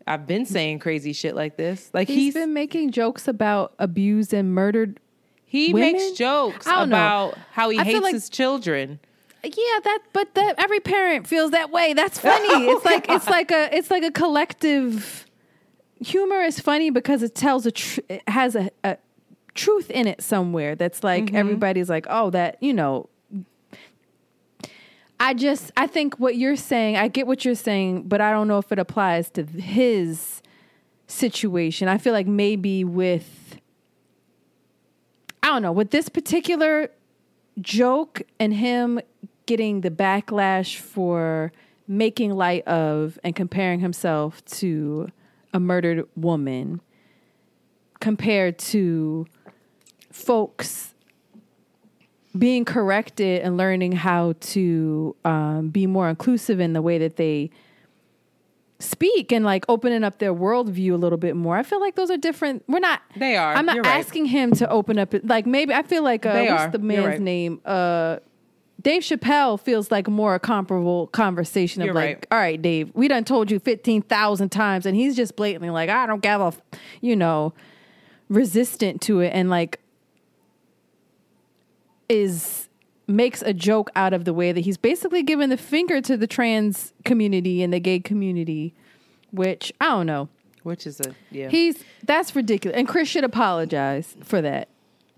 [0.06, 1.90] I've been saying crazy shit like this.
[1.92, 4.98] Like he's he's, been making jokes about abused and murdered.
[5.50, 5.94] He women?
[5.94, 6.96] makes jokes don't know.
[6.96, 9.00] about how he I hates like- his children.
[9.42, 9.98] Yeah, that.
[10.12, 11.92] But that every parent feels that way.
[11.92, 12.46] That's funny.
[12.50, 15.26] Oh it's like it's like a it's like a collective.
[16.04, 18.96] Humor is funny because it tells a tr- it has a, a
[19.54, 20.76] truth in it somewhere.
[20.76, 21.36] That's like mm-hmm.
[21.36, 23.08] everybody's like, oh, that you know.
[25.18, 26.96] I just I think what you're saying.
[26.96, 30.42] I get what you're saying, but I don't know if it applies to his
[31.08, 31.88] situation.
[31.88, 33.39] I feel like maybe with
[35.42, 36.90] I don't know with this particular
[37.60, 39.00] joke and him
[39.46, 41.52] getting the backlash for
[41.88, 45.08] making light of and comparing himself to
[45.52, 46.80] a murdered woman
[47.98, 49.26] compared to
[50.12, 50.94] folks
[52.38, 57.50] being corrected and learning how to um, be more inclusive in the way that they
[58.80, 61.56] speak and like opening up their worldview a little bit more.
[61.56, 62.64] I feel like those are different.
[62.66, 63.02] We're not.
[63.16, 63.54] They are.
[63.54, 63.98] I'm not You're right.
[63.98, 65.14] asking him to open up.
[65.22, 66.70] Like maybe I feel like uh, They what's are.
[66.70, 67.20] the man's right.
[67.20, 67.60] name?
[67.64, 68.16] Uh,
[68.80, 72.26] Dave Chappelle feels like more a comparable conversation of You're like, right.
[72.32, 75.90] all right, Dave, we done told you fifteen thousand times, and he's just blatantly like,
[75.90, 76.62] I don't give a, f-"
[77.02, 77.52] you know,
[78.30, 79.80] resistant to it, and like
[82.08, 82.69] is
[83.10, 86.26] makes a joke out of the way that he's basically giving the finger to the
[86.26, 88.74] trans community and the gay community,
[89.30, 90.28] which I don't know.
[90.62, 91.48] Which is a yeah.
[91.48, 92.76] He's that's ridiculous.
[92.76, 94.68] And Chris should apologize for that.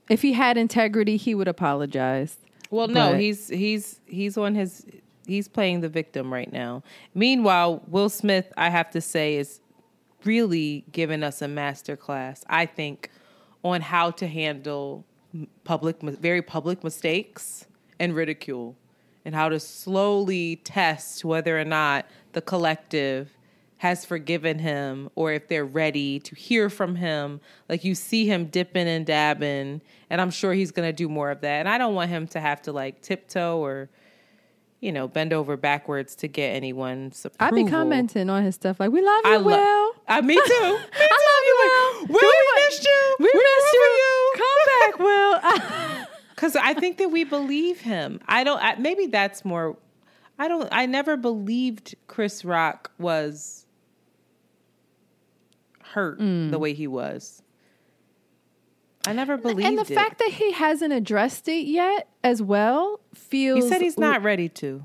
[0.08, 2.36] If he had integrity, he would apologize.
[2.70, 4.86] Well, no, But- he's he's he's on his
[5.26, 6.82] he's playing the victim right now.
[7.14, 9.60] Meanwhile, Will Smith, I have to say, is
[10.24, 12.44] really giving us a master class.
[12.48, 13.10] I think
[13.64, 15.04] on how to handle
[15.64, 17.66] public, very public mistakes
[17.98, 18.76] and ridicule,
[19.24, 23.36] and how to slowly test whether or not the collective
[23.82, 27.40] has forgiven him or if they're ready to hear from him.
[27.68, 31.32] Like you see him dipping and dabbing, and I'm sure he's going to do more
[31.32, 31.58] of that.
[31.58, 33.90] And I don't want him to have to like tiptoe or,
[34.78, 37.42] you know, bend over backwards to get anyone's support.
[37.52, 39.94] I'd be commenting on his stuff like, "We love you, I lo- Will.
[40.06, 40.40] I me too.
[40.46, 42.14] Me I love you, Will.
[42.14, 43.16] Will, we missed you.
[43.18, 44.32] We, missed remember you.
[44.36, 46.06] Come back, Will."
[46.42, 48.18] Because I think that we believe him.
[48.26, 48.60] I don't.
[48.60, 49.76] I, maybe that's more.
[50.40, 50.68] I don't.
[50.72, 53.64] I never believed Chris Rock was
[55.84, 56.50] hurt mm.
[56.50, 57.42] the way he was.
[59.06, 59.94] I never believed and the it.
[59.94, 63.62] fact that he hasn't addressed it yet, as well, feels.
[63.62, 64.84] he said he's not ready to.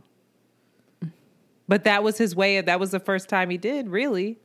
[1.67, 2.57] But that was his way.
[2.57, 3.89] Of, that was the first time he did.
[3.89, 4.37] Really,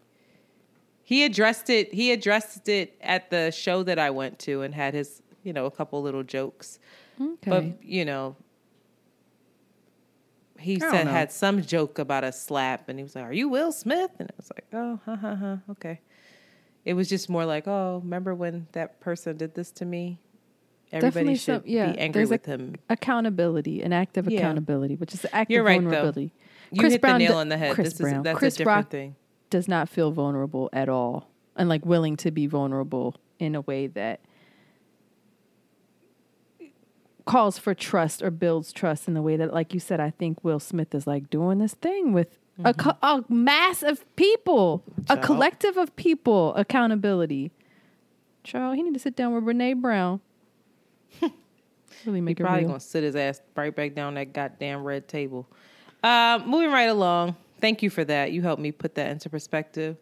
[1.03, 1.93] he addressed it.
[1.93, 5.67] He addressed it at the show that I went to and had his, you know,
[5.67, 6.79] a couple little jokes.
[7.21, 7.51] Okay.
[7.51, 8.37] But you know,
[10.59, 11.11] he said know.
[11.11, 14.29] had some joke about a slap, and he was like, "Are you Will Smith?" And
[14.29, 16.01] it was like, "Oh, ha ha ha, okay."
[16.85, 20.19] It was just more like, "Oh, remember when that person did this to me?"
[20.93, 22.75] Everybody Definitely should some- yeah, be angry there's a- with him.
[22.91, 24.39] accountability, an act of Yeah.
[24.41, 25.85] accountability, which is act You're of right, though.
[25.89, 26.33] vulnerability.
[26.79, 27.75] Chris hit the nail on the head.
[27.75, 28.23] Chris This is- Brown.
[28.25, 29.17] that's a Chris different Rock thing.
[29.51, 33.87] does not feel vulnerable at all, and like willing to be vulnerable in a way
[33.87, 34.21] that
[37.25, 40.43] calls for trust or builds trust in the way that, like you said, I think
[40.45, 45.17] Will Smith is like doing this thing with a, co- a mass of people, a
[45.17, 45.23] Mm-hmm.
[45.25, 47.51] Collective of people, accountability.
[48.45, 50.21] Child, he need to sit down with Brene Brown.
[52.07, 52.69] really make it Probably real.
[52.71, 55.47] gonna sit his ass right back down that goddamn red table.
[56.03, 57.37] Uh, moving right along.
[57.61, 58.33] Thank you for that.
[58.33, 59.97] You helped me put that into perspective.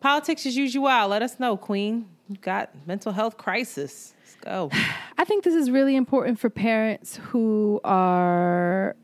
[0.00, 1.08] Politics as usual.
[1.08, 2.06] Let us know, Queen.
[2.28, 4.13] You got mental health crisis.
[4.34, 4.70] Let's go.
[5.18, 8.96] I think this is really important for parents who are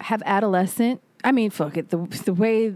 [0.00, 1.02] have adolescent.
[1.24, 1.90] I mean, fuck it.
[1.90, 2.74] The the way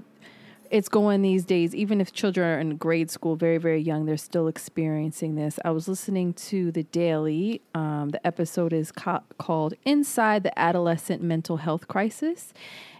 [0.70, 4.16] it's going these days, even if children are in grade school, very very young, they're
[4.16, 5.58] still experiencing this.
[5.64, 7.62] I was listening to the Daily.
[7.74, 12.52] Um, the episode is ca- called "Inside the Adolescent Mental Health Crisis,"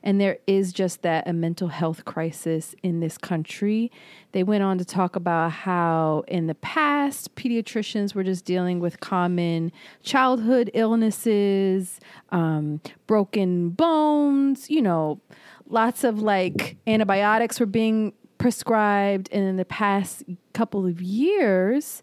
[0.04, 3.90] and there is just that a mental health crisis in this country.
[4.32, 9.00] They went on to talk about how in the past pediatricians were just dealing with
[9.00, 12.00] common childhood illnesses,
[12.30, 15.20] um, broken bones, you know,
[15.68, 19.30] lots of like antibiotics were being prescribed.
[19.32, 22.02] And in the past couple of years,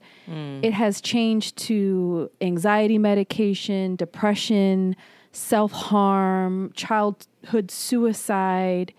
[0.64, 4.96] it has changed to anxiety medication, depression,
[5.32, 8.94] self harm, childhood suicide.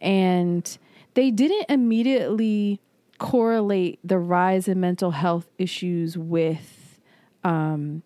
[0.00, 0.78] And
[1.14, 2.80] they didn't immediately
[3.18, 6.98] correlate the rise in mental health issues with
[7.44, 8.02] um,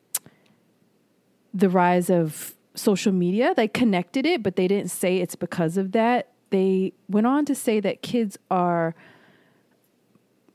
[1.54, 3.54] the rise of social media.
[3.54, 6.28] They connected it, but they didn't say it's because of that.
[6.50, 8.94] They went on to say that kids are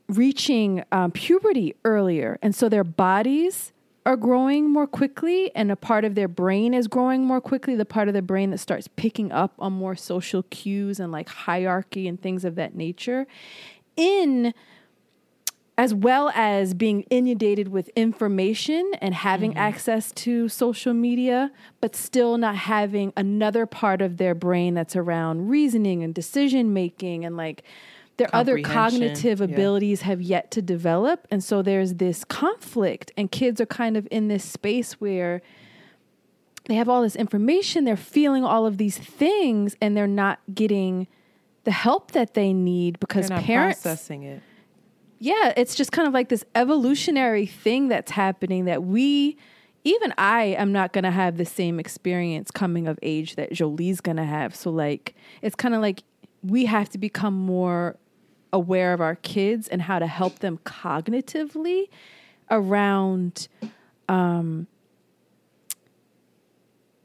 [0.08, 3.72] reaching um, puberty earlier, and so their bodies
[4.04, 7.76] are growing more quickly, and a part of their brain is growing more quickly.
[7.76, 11.28] The part of the brain that starts picking up on more social cues and like
[11.28, 13.26] hierarchy and things of that nature,
[13.96, 14.52] in
[15.78, 19.60] as well as being inundated with information and having mm-hmm.
[19.60, 21.50] access to social media,
[21.80, 27.24] but still not having another part of their brain that's around reasoning and decision making
[27.24, 27.62] and like
[28.18, 29.44] their other cognitive yeah.
[29.44, 31.26] abilities have yet to develop.
[31.30, 35.42] And so there's this conflict, and kids are kind of in this space where
[36.66, 41.08] they have all this information, they're feeling all of these things, and they're not getting
[41.64, 44.42] the help that they need because parents processing it.
[45.18, 49.36] yeah, it's just kind of like this evolutionary thing that's happening that we,
[49.84, 54.00] even I, am not going to have the same experience coming of age that Jolie's
[54.00, 54.54] going to have.
[54.54, 56.02] So, like, it's kind of like
[56.42, 57.96] we have to become more
[58.52, 61.88] aware of our kids and how to help them cognitively
[62.50, 63.48] around
[64.08, 64.66] um,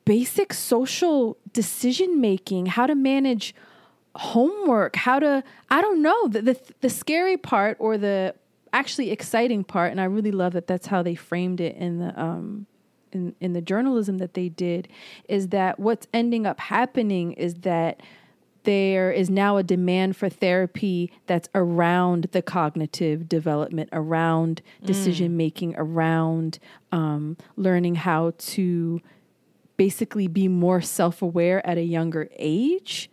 [0.06, 3.56] basic social decision making, how to manage
[4.16, 8.36] homework, how to I don't know the, the the scary part or the
[8.74, 12.20] actually exciting part, and I really love that that's how they framed it in the
[12.20, 12.68] um
[13.12, 14.88] in in the journalism that they did
[15.28, 18.02] is that what's ending up happening is that
[18.68, 25.74] there is now a demand for therapy that's around the cognitive development, around decision making,
[25.78, 26.60] around
[26.92, 29.02] um, learning how to
[29.78, 33.10] basically be more self aware at a younger age.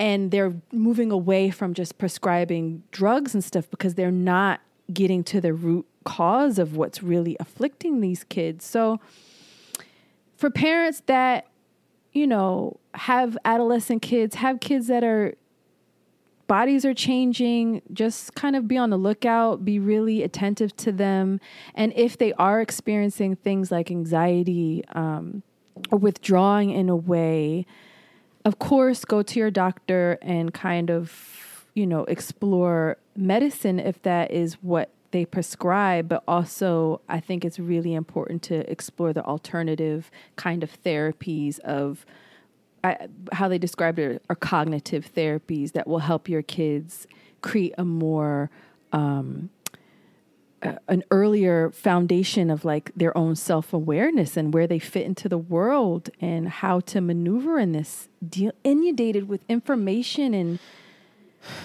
[0.00, 4.60] And they're moving away from just prescribing drugs and stuff because they're not
[4.92, 8.64] getting to the root cause of what's really afflicting these kids.
[8.64, 8.98] So,
[10.36, 11.46] for parents that,
[12.16, 15.34] you know, have adolescent kids, have kids that are
[16.46, 21.38] bodies are changing, just kind of be on the lookout, be really attentive to them.
[21.74, 25.42] And if they are experiencing things like anxiety um,
[25.90, 27.66] or withdrawing in a way,
[28.46, 34.30] of course, go to your doctor and kind of, you know, explore medicine if that
[34.30, 36.08] is what they prescribe.
[36.08, 42.04] But also, I think it's really important to explore the alternative kind of therapies of
[42.84, 47.06] I, how they described it are cognitive therapies that will help your kids
[47.40, 48.50] create a more
[48.92, 49.50] um,
[50.62, 55.28] a- an earlier foundation of like their own self awareness and where they fit into
[55.28, 60.58] the world and how to maneuver in this deal inundated with information and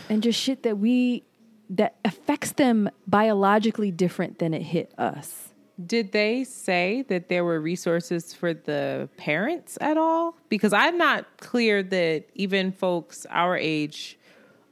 [0.10, 1.24] and just shit that we
[1.72, 5.50] that affects them biologically different than it hit us.
[5.84, 10.36] Did they say that there were resources for the parents at all?
[10.50, 14.20] Because I'm not clear that even folks our age,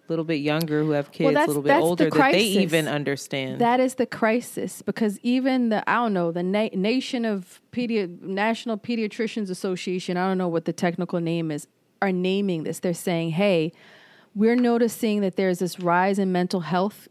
[0.07, 2.43] a little bit younger who have kids, a little bit that's the older, that they
[2.43, 3.59] even understand.
[3.61, 8.21] That is the crisis because even the I don't know the na- nation of pedi-
[8.21, 11.65] National Pediatricians Association I don't know what the technical name is
[12.01, 12.79] are naming this.
[12.79, 13.71] They're saying, "Hey,
[14.35, 17.07] we're noticing that there's this rise in mental health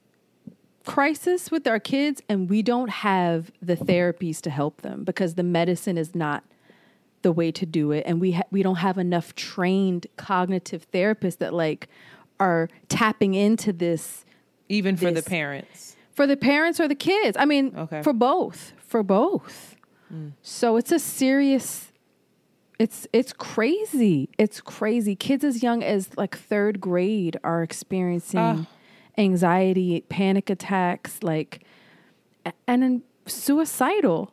[0.85, 5.43] crisis with our kids, and we don't have the therapies to help them because the
[5.43, 6.45] medicine is not."
[7.23, 11.39] the way to do it and we ha- we don't have enough trained cognitive therapists
[11.39, 11.89] that like
[12.39, 14.25] are tapping into this
[14.69, 15.97] even for the parents.
[16.13, 17.37] for the parents or the kids.
[17.37, 18.03] I mean, Okay.
[18.03, 19.75] for both, for both.
[20.15, 20.31] Mm.
[20.43, 21.88] So it's a serious.
[22.79, 24.29] It's it's crazy.
[24.39, 25.17] It's crazy.
[25.17, 28.67] Kids as young as like third grade are experiencing Ah.
[29.17, 31.65] anxiety, panic attacks, like,
[32.69, 34.33] and then suicidal.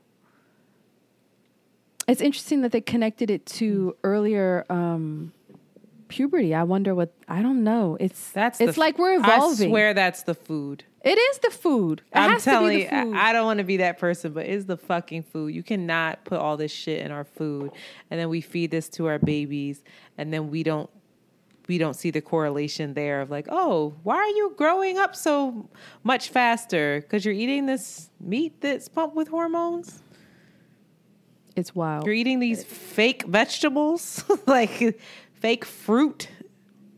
[2.07, 5.31] It's interesting that they connected it to earlier um,
[6.07, 6.53] puberty.
[6.53, 7.97] I wonder what I don't know.
[7.99, 9.67] It's That's it's the, like we're evolving.
[9.67, 10.83] I swear that's the food.
[11.03, 12.01] It is the food.
[12.13, 13.15] It I'm telling you, be the food.
[13.15, 15.53] I, I don't want to be that person, but it's the fucking food.
[15.53, 17.71] You cannot put all this shit in our food,
[18.09, 19.83] and then we feed this to our babies,
[20.17, 20.89] and then we don't
[21.67, 25.67] we don't see the correlation there of like, oh, why are you growing up so
[26.03, 27.01] much faster?
[27.01, 30.01] Because you're eating this meat that's pumped with hormones.
[31.55, 32.05] it's wild.
[32.05, 34.99] You're eating these fake vegetables, like
[35.45, 36.27] fake fruit.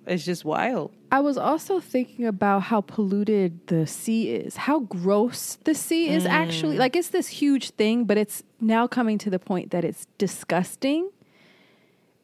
[0.05, 0.93] It's just wild.
[1.11, 6.25] I was also thinking about how polluted the sea is, how gross the sea is
[6.25, 6.77] actually.
[6.77, 6.79] Mm.
[6.79, 11.09] Like it's this huge thing, but it's now coming to the point that it's disgusting.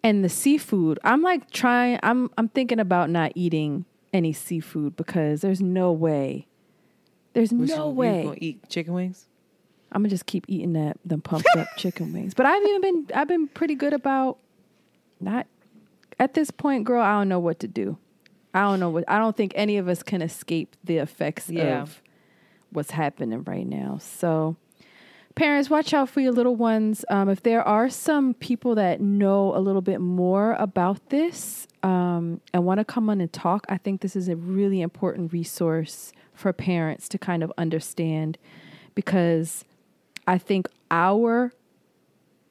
[0.01, 5.41] And the seafood, I'm like trying I'm I'm thinking about not eating any seafood because
[5.41, 6.47] there's no way.
[7.33, 8.23] There's What no you- you way.
[8.23, 9.27] gonna eat chicken wings.
[9.91, 12.33] I'm gonna just keep eating that them pumped up chicken wings.
[12.33, 14.37] But I've even been I've been pretty good about
[15.19, 15.47] not
[16.19, 17.01] at this point, girl.
[17.01, 17.97] I don't know what to do.
[18.53, 21.81] I don't know what I don't think any of us can escape the effects Yeah.
[21.81, 22.01] of
[22.71, 23.97] what's happening right now.
[23.99, 24.55] So
[25.35, 27.03] parents, watch out for your little ones.
[27.09, 32.41] Um, if there are some people that know a little bit more about this um,
[32.53, 36.13] and want to come on and talk, I think this is a really important resource
[36.33, 38.37] for parents to kind of understand
[38.95, 39.65] because
[40.27, 41.51] I think our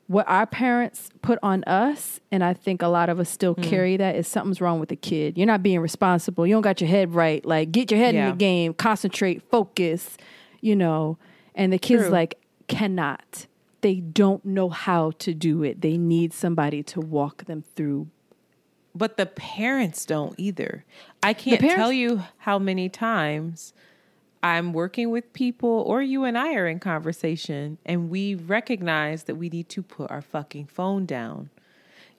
[0.09, 3.63] what our parents put on us, and I think a lot of us still Mm.
[3.63, 5.39] carry that is something's wrong with the kid.
[5.39, 6.47] You're not being responsible.
[6.47, 7.45] You don't got your head right.
[7.47, 10.17] Like get your head in the game, concentrate, focus,
[10.61, 11.19] you know.
[11.55, 12.13] And the kids True.
[12.13, 12.39] like
[12.69, 13.47] cannot.
[13.81, 15.81] they don't know how to do it.
[15.81, 18.07] They need somebody to walk them through.
[18.95, 20.85] But the parents don't either.
[21.21, 23.73] I can't parents- tell you how many times
[24.43, 29.37] I'm working with people, or you and I are in conversation, and we recognize that
[29.37, 31.51] we need to put our fucking phone down.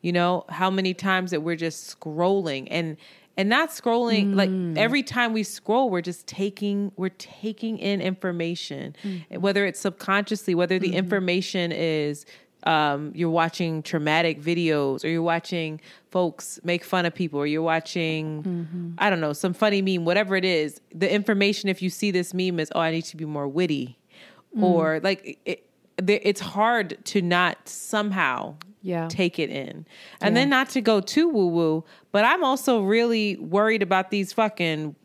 [0.02, 2.98] You know how many times that we're just scrolling and
[3.36, 4.78] and not scrolling like mm.
[4.78, 9.38] every time we scroll we're just taking we're taking in information mm.
[9.40, 10.98] whether it's subconsciously whether the mm-hmm.
[10.98, 12.26] information is
[12.66, 15.80] um, you're watching traumatic videos or you're watching
[16.12, 20.36] folks make fun of people or you're watching i don't know some funny meme whatever
[20.36, 23.26] it is the information if you see this meme is oh i need to be
[23.26, 23.98] more witty
[24.62, 25.66] or like it,
[25.98, 29.08] it, it's hard to not somehow Yeah.
[29.10, 29.86] take it in.
[30.22, 34.34] And then not to go too woo woo, but I'm also really worried about these
[34.34, 34.96] fucking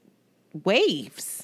[0.64, 1.37] waves.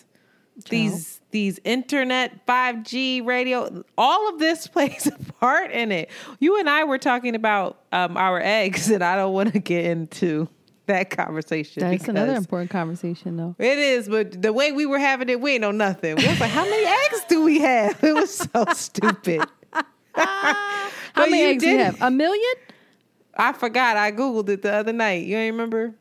[0.68, 6.10] These these internet 5G radio, all of this plays a part in it.
[6.38, 9.84] You and I were talking about um, our eggs, and I don't want to get
[9.84, 10.48] into
[10.86, 11.82] that conversation.
[11.82, 13.56] That's another important conversation, though.
[13.58, 16.16] It is, but the way we were having it, we ain't know nothing.
[16.16, 18.02] We was like, how many eggs do we have?
[18.04, 19.42] It was so stupid.
[20.16, 22.00] How many eggs do you have?
[22.00, 22.54] A million?
[23.36, 23.96] I forgot.
[23.96, 25.26] I googled it the other night.
[25.26, 25.94] You ain't remember?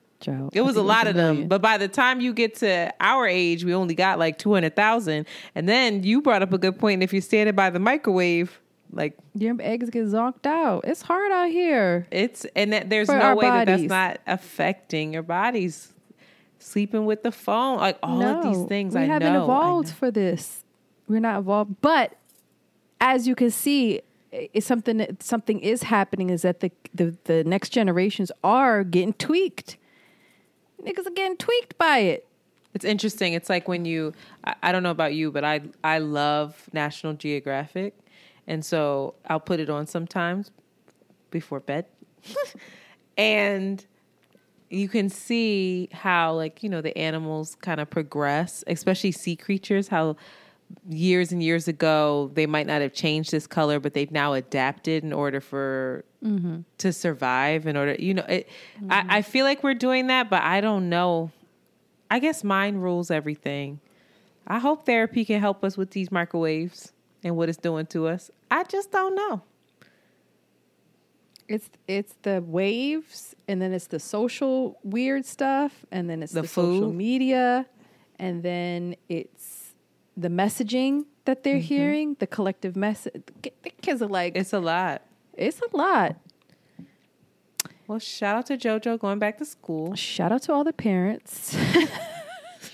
[0.53, 3.63] It was a lot of them, but by the time you get to our age,
[3.63, 5.27] we only got like two hundred thousand.
[5.55, 6.95] And then you brought up a good point.
[6.95, 8.59] And if you're standing by the microwave,
[8.91, 10.85] like Your eggs get zonked out.
[10.85, 12.07] It's hard out here.
[12.11, 15.93] it's and that there's For no way that that's not affecting your bodies.
[16.59, 18.95] Sleeping with the phone, like all of these things.
[18.95, 19.93] We I haven't know, evolved know.
[19.95, 20.63] for this.
[21.09, 21.75] We're not evolved.
[21.81, 22.15] But
[23.01, 23.99] as you can see,
[24.31, 29.77] it's something something is happening is that the, the the next generations are getting tweaked.
[30.85, 32.27] Niggas are getting tweaked by it.
[32.73, 33.33] It's interesting.
[33.33, 34.13] It's like when you
[34.43, 37.95] I, I don't know about you, but I I love National Geographic.
[38.47, 40.51] And so I'll put it on sometimes
[41.29, 41.85] before bed.
[43.17, 43.85] and
[44.69, 49.87] you can see how like, you know, the animals kind of progress, especially sea creatures,
[49.87, 50.15] how
[50.89, 55.03] years and years ago they might not have changed this color, but they've now adapted
[55.03, 56.61] in order for Mm-hmm.
[56.77, 58.47] to survive in order you know it
[58.89, 59.11] I, mm-hmm.
[59.11, 61.33] I feel like we're doing that but i don't know
[62.13, 63.79] I guess mind rules everything.
[64.45, 66.91] I hope therapy can help us with these microwaves
[67.23, 68.29] and what it's doing to us.
[68.51, 69.41] I just don't know.
[71.47, 76.43] It's it's the waves, and then it's the social weird stuff, and then it's the,
[76.43, 77.65] The social media,
[78.19, 79.73] and then it's
[80.15, 81.63] the messaging that they're mm-hmm.
[81.63, 83.23] hearing, the collective message.
[83.41, 85.01] The kids are like, It's a lot.
[85.37, 86.15] It's a lot.
[87.87, 89.95] Well, shout out to JoJo going back to school.
[89.95, 91.55] Shout out to all the parents.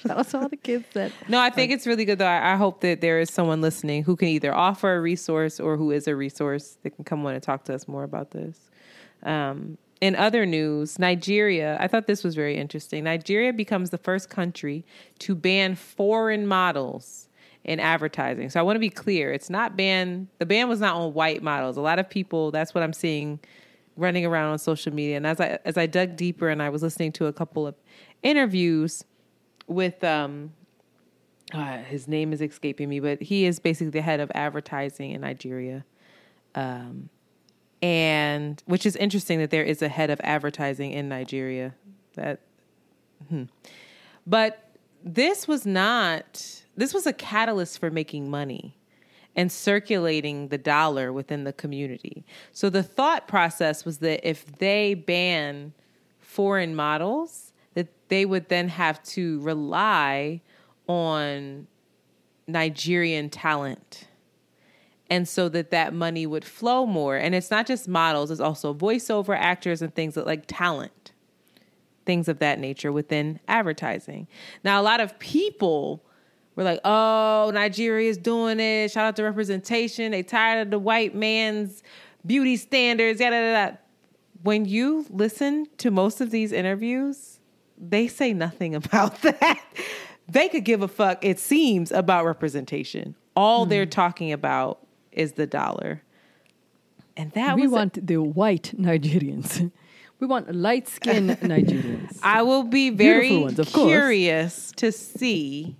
[0.01, 2.25] Shout out to all the kids that No, I think it's really good though.
[2.25, 5.77] I, I hope that there is someone listening who can either offer a resource or
[5.77, 8.69] who is a resource that can come on and talk to us more about this.
[9.23, 13.03] Um, in other news, Nigeria, I thought this was very interesting.
[13.03, 14.85] Nigeria becomes the first country
[15.19, 17.28] to ban foreign models
[17.63, 18.49] in advertising.
[18.49, 19.31] So I want to be clear.
[19.31, 20.27] It's not banned.
[20.39, 21.77] the ban was not on white models.
[21.77, 23.39] A lot of people, that's what I'm seeing
[23.97, 25.17] running around on social media.
[25.17, 27.75] And as I as I dug deeper and I was listening to a couple of
[28.23, 29.03] interviews
[29.67, 30.53] with um
[31.53, 35.21] uh, his name is escaping me, but he is basically the head of advertising in
[35.21, 35.83] Nigeria.
[36.53, 37.09] Um,
[37.81, 41.73] and which is interesting that there is a head of advertising in Nigeria.
[42.15, 42.41] That,
[43.29, 43.43] hmm.
[44.27, 44.69] but
[45.03, 46.58] this was not.
[46.79, 48.77] This was a catalyst for making money
[49.35, 52.25] and circulating the dollar within the community.
[52.53, 55.73] So the thought process was that if they ban
[56.21, 60.39] foreign models, that they would then have to rely
[60.87, 61.67] on
[62.47, 64.07] Nigerian talent.
[65.09, 67.17] And so that that money would flow more.
[67.17, 71.11] And it's not just models, it's also voiceover actors and things that like talent,
[72.05, 74.29] things of that nature within advertising.
[74.63, 76.05] Now, a lot of people
[76.59, 78.91] were like, oh, Nigeria is doing it.
[78.91, 80.11] Shout out to representation.
[80.11, 81.81] They tired of the white man's
[82.25, 83.79] beauty standards, yada, yada, yada.
[84.43, 87.39] When you listen to most of these interviews,
[87.77, 89.63] they say nothing about that.
[90.27, 93.15] they could give a fuck, it seems, about representation.
[93.35, 93.91] All they're hmm.
[93.91, 96.03] talking about is the dollar.
[97.15, 99.71] And that we want the white Nigerians.
[100.19, 102.19] We want light skinned Nigerians.
[102.21, 105.77] I will be very ones, curious to see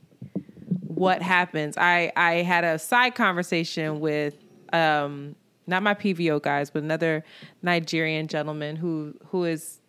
[1.00, 1.78] what happens.
[1.78, 4.36] I I had a side conversation with
[4.74, 5.36] um
[5.66, 7.24] not my PVO guys, but another
[7.62, 9.80] Nigerian gentleman who who is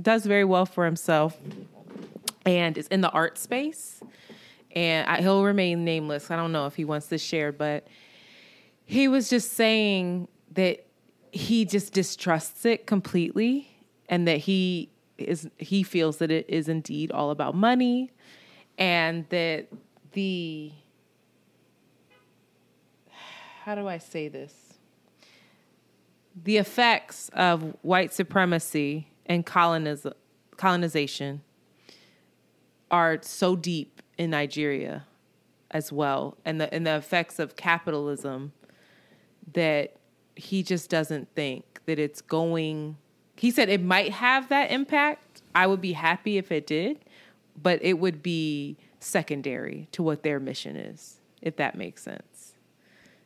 [0.00, 1.36] does very well for himself
[2.46, 4.00] and is in the art space.
[4.76, 6.30] And I, he'll remain nameless.
[6.30, 7.88] I don't know if he wants this shared, but
[8.84, 10.86] he was just saying that
[11.32, 13.68] he just distrusts it completely
[14.08, 18.12] and that he is he feels that it is indeed all about money
[18.78, 19.66] and that
[20.12, 20.72] the
[23.64, 24.54] how do I say this?
[26.42, 30.10] The effects of white supremacy and coloniz-
[30.56, 31.42] colonization
[32.90, 35.04] are so deep in Nigeria
[35.70, 38.52] as well, and the and the effects of capitalism
[39.52, 39.96] that
[40.34, 42.96] he just doesn't think that it's going.
[43.36, 45.42] He said it might have that impact.
[45.54, 46.98] I would be happy if it did,
[47.60, 52.54] but it would be secondary to what their mission is, if that makes sense.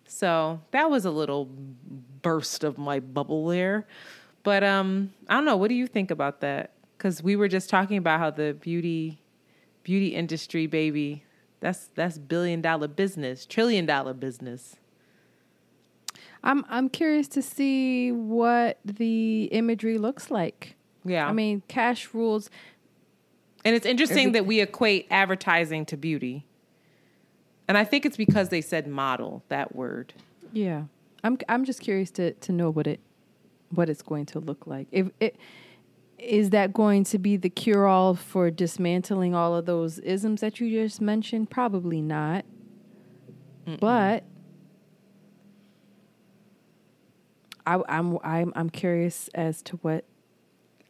[0.05, 1.49] So that was a little
[2.21, 3.87] burst of my bubble there.
[4.43, 5.57] But um, I don't know.
[5.57, 6.73] What do you think about that?
[6.97, 9.19] Because we were just talking about how the beauty
[9.83, 11.25] beauty industry, baby,
[11.61, 14.77] that's that's billion dollar business, trillion dollar business.
[16.45, 20.77] I'm I'm curious to see what the imagery looks like.
[21.05, 21.27] Yeah.
[21.27, 22.51] I mean, cash rules.
[23.65, 26.47] And it's interesting that we equate advertising to beauty.
[27.69, 30.15] And I think it's because they said model, that word.
[30.53, 30.85] Yeah.
[31.25, 33.01] I'm I'm just curious to to know what it
[33.71, 34.89] what it's going to look like.
[34.91, 35.37] If it
[36.19, 40.61] is that going to be the cure all for dismantling all of those isms that
[40.61, 41.51] you just mentioned?
[41.51, 42.45] Probably not.
[43.81, 44.25] But
[47.67, 50.05] I, I'm I'm I'm curious as to what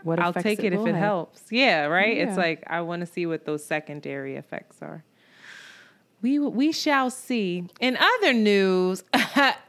[0.03, 0.97] what I'll take it, if it have.
[0.97, 1.43] helps.
[1.51, 2.17] Yeah, right?
[2.17, 2.29] Yeah.
[2.29, 5.05] It's like I want to see what those secondary effects are.
[6.23, 7.65] We we shall see.
[7.81, 9.03] In other news,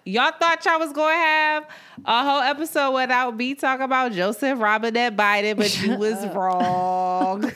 [0.05, 1.67] y'all thought y'all was going to have
[2.05, 7.51] a whole episode without me talking about Joseph Robinette Biden, but you was wrong.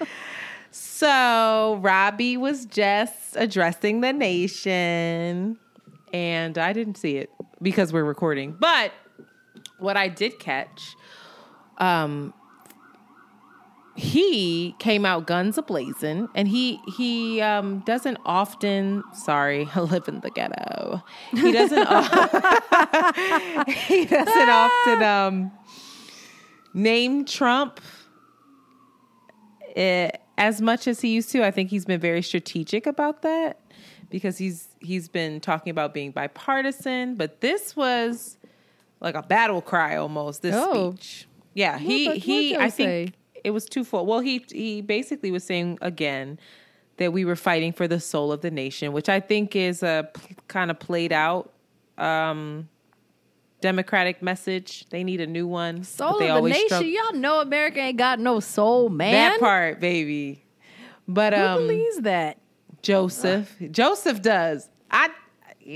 [0.70, 5.56] so Robbie was just addressing the nation,
[6.12, 7.30] and I didn't see it
[7.62, 8.54] because we're recording.
[8.58, 8.92] But
[9.78, 10.94] what I did catch
[11.78, 12.32] um
[13.98, 20.20] he came out guns ablazing and he he um doesn't often sorry i live in
[20.20, 21.02] the ghetto.
[21.32, 25.52] He doesn't o- he doesn't often um
[26.74, 27.80] name trump
[29.74, 31.44] eh, as much as he used to.
[31.44, 33.60] I think he's been very strategic about that
[34.10, 38.36] because he's he's been talking about being bipartisan but this was
[39.00, 40.92] like a battle cry almost this Oh.
[40.94, 41.25] speech
[41.56, 43.12] yeah he What- he i think say?
[43.42, 46.38] it was twofold well he he basically was saying again
[46.98, 50.08] that we were fighting for the soul of the nation which i think is a
[50.14, 51.52] p- kind of played out
[51.98, 52.68] um
[53.60, 56.66] democratic message they need a new one but Soul of the nation.
[56.68, 59.12] struggle- Y'all know America ain't got no soul, man.
[59.12, 60.44] that part baby
[61.08, 62.38] but Who um believes that?
[62.82, 63.54] Joseph.
[63.70, 64.68] Joseph does.
[64.90, 65.08] I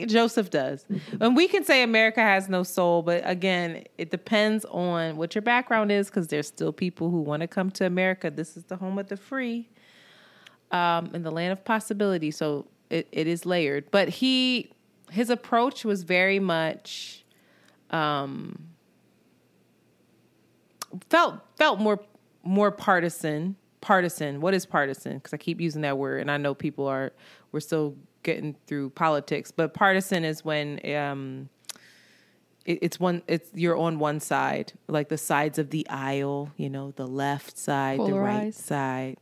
[0.06, 0.86] Joseph does.
[1.20, 5.42] And we can say America has no soul, but again, it depends on what your
[5.42, 8.30] background is because there's still people who want to come to America.
[8.30, 9.68] This is the home of the free.
[10.70, 12.30] Um, and the land of possibility.
[12.30, 13.90] So it, it is layered.
[13.90, 14.72] But he
[15.10, 17.24] his approach was very much
[17.90, 18.56] um
[21.08, 22.00] felt felt more
[22.42, 26.54] more partisan partisan what is partisan because i keep using that word and i know
[26.54, 27.12] people are
[27.50, 31.48] we're still getting through politics but partisan is when um
[32.66, 36.68] it, it's one it's you're on one side like the sides of the aisle you
[36.68, 39.16] know the left side the right side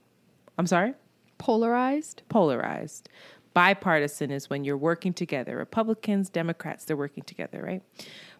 [0.59, 0.95] i'm sorry
[1.39, 2.23] Polarized?
[2.29, 3.09] polarized.
[3.55, 5.57] Bipartisan is when you're working together.
[5.57, 7.83] Republicans, Democrats, they're working together, right?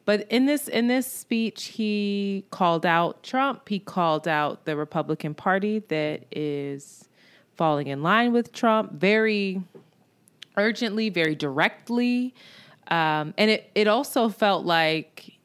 [0.05, 3.69] But in this in this speech, he called out Trump.
[3.69, 7.09] He called out the Republican Party that is
[7.57, 9.63] falling in line with Trump very
[10.59, 12.35] urgently, very directly.
[12.89, 15.39] Um, and it, it also felt like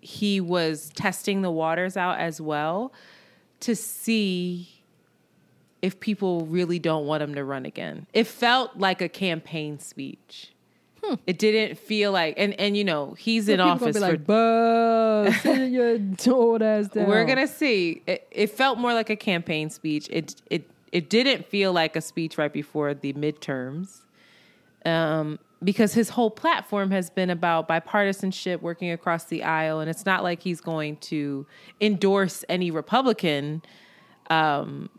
[0.00, 2.92] he was testing the waters out as well
[3.60, 4.82] to see
[5.82, 8.06] if people really don't want him to run again.
[8.12, 10.52] It felt like a campaign speech.
[11.26, 14.12] It didn't feel like, and and you know, he's in office gonna for.
[14.12, 14.26] like,
[15.42, 15.98] "Buzz, your
[16.34, 18.02] old ass down." we're gonna see.
[18.06, 20.08] It, it felt more like a campaign speech.
[20.10, 24.02] It it it didn't feel like a speech right before the midterms,
[24.84, 30.06] um, because his whole platform has been about bipartisanship, working across the aisle, and it's
[30.06, 31.46] not like he's going to
[31.80, 33.62] endorse any Republican
[34.30, 34.90] um,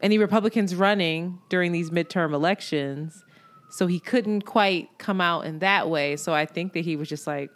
[0.00, 3.24] any Republicans running during these midterm elections.
[3.70, 6.16] So he couldn't quite come out in that way.
[6.16, 7.50] So I think that he was just like,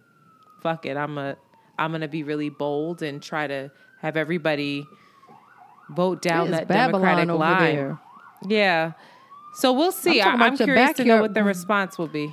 [0.62, 1.36] fuck it, I'm a
[1.78, 3.70] I'm gonna be really bold and try to
[4.00, 4.86] have everybody
[5.90, 7.98] vote down that Babylon Democratic line.
[8.48, 8.92] Yeah.
[9.56, 10.20] So we'll see.
[10.20, 12.32] I'm I, talking about I'm your curious to know backyard- what the response will be.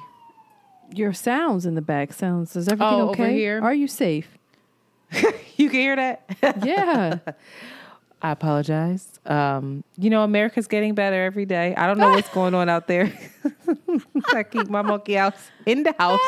[0.93, 2.55] Your sounds in the back sounds.
[2.55, 3.33] Is everything Oh, okay?
[3.33, 3.59] here?
[3.61, 4.37] Are you safe?
[5.55, 6.23] You can hear that?
[6.65, 7.19] Yeah.
[8.21, 9.19] I apologize.
[9.25, 11.75] Um, you know, America's getting better every day.
[11.75, 13.11] I don't know what's going on out there.
[14.33, 16.19] I keep my monkey house in the house.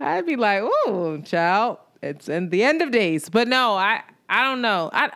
[0.00, 4.42] I'd be like, "Oh, child, it's in the end of days." But no, I I
[4.44, 4.90] don't know.
[4.92, 5.10] I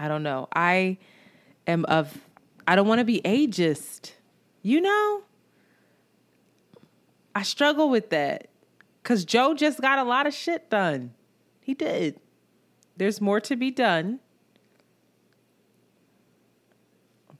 [0.00, 0.48] I don't know.
[0.54, 0.96] I
[1.66, 2.18] am of
[2.66, 4.12] I don't want to be ageist.
[4.62, 5.22] You know?
[7.34, 8.48] I struggle with that.
[9.04, 11.14] Cuz Joe just got a lot of shit done.
[11.60, 12.20] He did.
[12.96, 14.20] There's more to be done.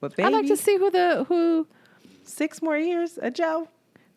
[0.00, 1.66] But baby, I'd like to see who the who
[2.22, 3.68] six more years of Joe.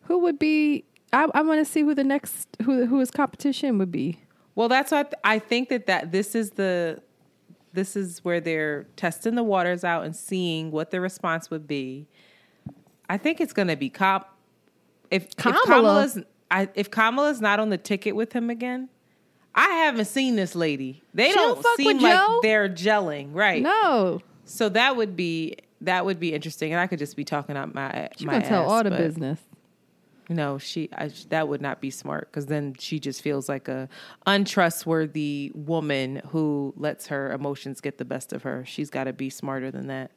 [0.04, 0.86] who would be.
[1.14, 4.20] I, I want to see who the next who who his competition would be.
[4.56, 7.02] Well, that's what I think that that this is the
[7.74, 12.08] this is where they're testing the waters out and seeing what the response would be.
[13.10, 14.36] I think it's going to be Cop.
[15.12, 15.60] If Kamala.
[15.60, 16.20] if Kamala's
[16.52, 18.90] I, if Kamala's not on the ticket with him again,
[19.56, 21.04] I haven't seen this lady.
[21.14, 22.40] They She don't, don't seem like Joe?
[22.42, 23.62] they're gelling, right?
[23.62, 27.56] No, So that would be that would be interesting, and I could just be talking
[27.58, 29.40] out my she's gonna tell all the business.
[30.30, 33.90] No, she I, that would not be smart because then she just feels like a
[34.28, 38.64] untrustworthy woman who lets her emotions get the best of her.
[38.66, 40.12] She's got to be smarter than that,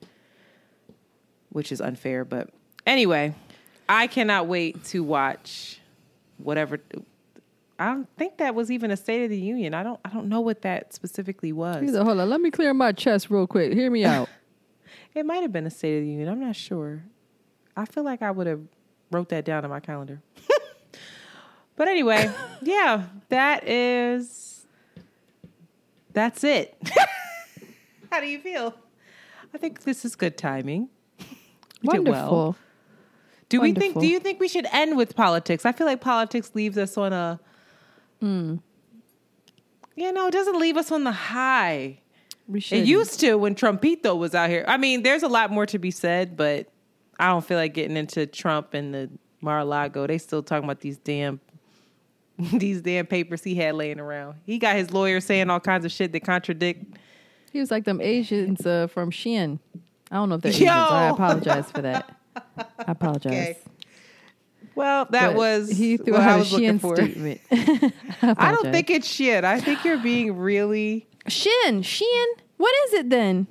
[1.49, 2.27] which is unfair.
[2.27, 2.51] But
[2.87, 3.35] anyway,
[3.89, 5.81] I cannot wait to watch
[6.37, 6.79] whatever.
[7.79, 9.73] I don't think that was even a State of the Union.
[9.73, 9.99] I don't.
[10.05, 11.97] I don't know what that specifically was.
[11.97, 13.73] Hold on, let me clear my chest real quick.
[13.73, 14.29] Hear me out.
[15.15, 16.29] It might have been a State of the Union.
[16.29, 17.05] I'm not sure.
[17.77, 18.63] I feel like I would have
[19.13, 20.21] wrote that down in my calendar.
[21.77, 22.31] but anyway,
[22.63, 24.67] yeah, that is
[26.13, 26.77] that's it.
[28.11, 28.75] How do you feel?
[29.55, 30.89] I think this is good timing.
[31.83, 32.31] We did well.
[32.31, 32.57] Wonderful.
[33.49, 33.99] Do we think?
[33.99, 35.67] Do you think we should end with politics?
[35.67, 37.41] I feel like politics leaves us on a.
[38.21, 38.57] Hmm.
[39.95, 41.99] You know, it doesn't leave us on the high.
[42.49, 44.65] We It used to when Trumpito was out here.
[44.67, 46.67] I mean, there's a lot more to be said, but
[47.19, 49.11] I don't feel like getting into Trump and the
[49.41, 50.07] Mar-a-Lago.
[50.07, 51.41] They still talking about these damn
[52.55, 54.37] these damn papers he had laying around.
[54.45, 56.99] He got his lawyer saying all kinds of shit that contradict.
[57.53, 59.59] He was like them Asians uh, from Shein.
[60.11, 60.59] I don't know if they're Yo!
[60.59, 60.71] Asians.
[60.71, 62.17] I apologize for that.
[62.59, 63.33] I apologize.
[63.33, 63.59] Okay.
[64.75, 66.97] Well, that But was he threw out I a was Shein for.
[66.97, 67.41] statement.
[68.23, 69.45] I don't think it's shit.
[69.45, 71.07] I think you're being really.
[71.29, 72.27] Shin, Shein.
[72.57, 73.47] What is it then?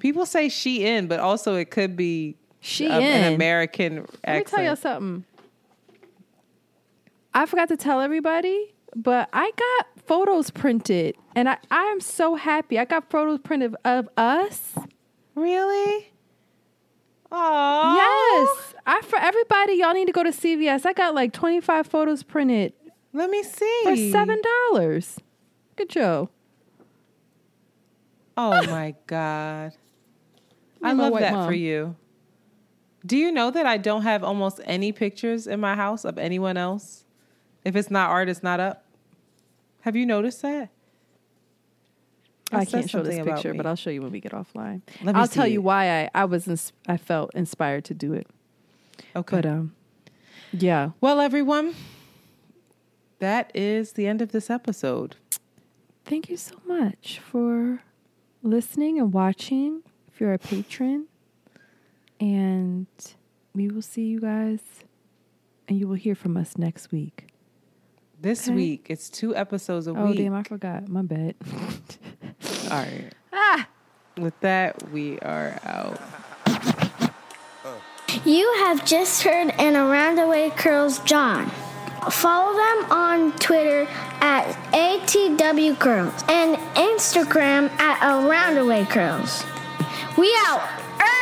[0.00, 3.34] People say she in, but also it could be She a- an in.
[3.34, 5.24] American Let me tell you something.
[7.34, 12.36] I forgot to tell everybody, but I got photos printed, and I I am so
[12.36, 12.78] happy.
[12.78, 14.74] I got photos printed of us.
[15.34, 16.12] Really?
[17.34, 19.74] Oh Yes, I for everybody.
[19.74, 20.86] Y'all need to go to CVS.
[20.86, 22.74] I got like twenty five photos printed
[23.12, 23.80] Let me see.
[23.84, 24.40] for seven
[24.70, 25.18] dollars.
[25.76, 26.28] Good Joe.
[28.36, 29.72] Oh my God.
[30.82, 31.48] I love that mom.
[31.48, 31.96] for you.
[33.04, 36.56] Do you know that I don't have almost any pictures in my house of anyone
[36.56, 37.04] else?
[37.64, 38.84] If it's not art, it's not up.
[39.82, 40.70] Have you noticed that?
[42.50, 44.82] That I can't show this picture, but I'll show you when we get offline.
[45.06, 45.64] I'll tell you it.
[45.64, 48.26] why I I was ins- I felt inspired to do it.
[49.16, 49.36] Okay.
[49.36, 49.74] But um,
[50.52, 50.90] yeah.
[51.00, 51.74] well, everyone,
[53.18, 55.16] that is the end of this episode.
[56.04, 57.82] Thank you so much for
[58.42, 59.82] listening and watching.
[60.12, 61.06] If you're a patron,
[62.22, 62.86] and
[63.54, 64.60] we will see you guys,
[65.68, 67.26] and you will hear from us next week.
[68.20, 68.54] This Okay.
[68.54, 70.18] week, it's two episodes a Oh week.
[70.18, 70.88] damn, I forgot.
[70.88, 71.34] My bad.
[72.70, 73.12] All right.
[73.32, 73.68] Ah.
[74.16, 76.00] With that, we are out.
[78.24, 81.50] You have just heard an Around the Way Curls John.
[82.10, 83.86] Follow them on Twitter
[84.20, 89.42] at ATW Curls and Instagram at Around the Way Curls.
[90.18, 90.60] We out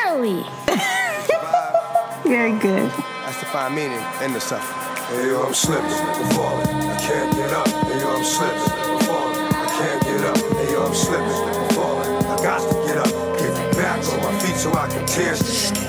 [0.06, 0.44] early.
[2.24, 2.90] Very good.
[3.24, 4.76] That's the fine meaning in the suffering.
[5.10, 6.66] Hey yo, I'm slipping, I'm falling.
[6.68, 7.66] I can't get up.
[7.68, 9.38] Hey yo, I'm slipping, I'm falling.
[9.40, 10.36] I can't get up.
[10.36, 12.26] Hey yo, I'm slipping, I'm falling.
[12.26, 15.34] I got to get up, get back on my feet so I can tear.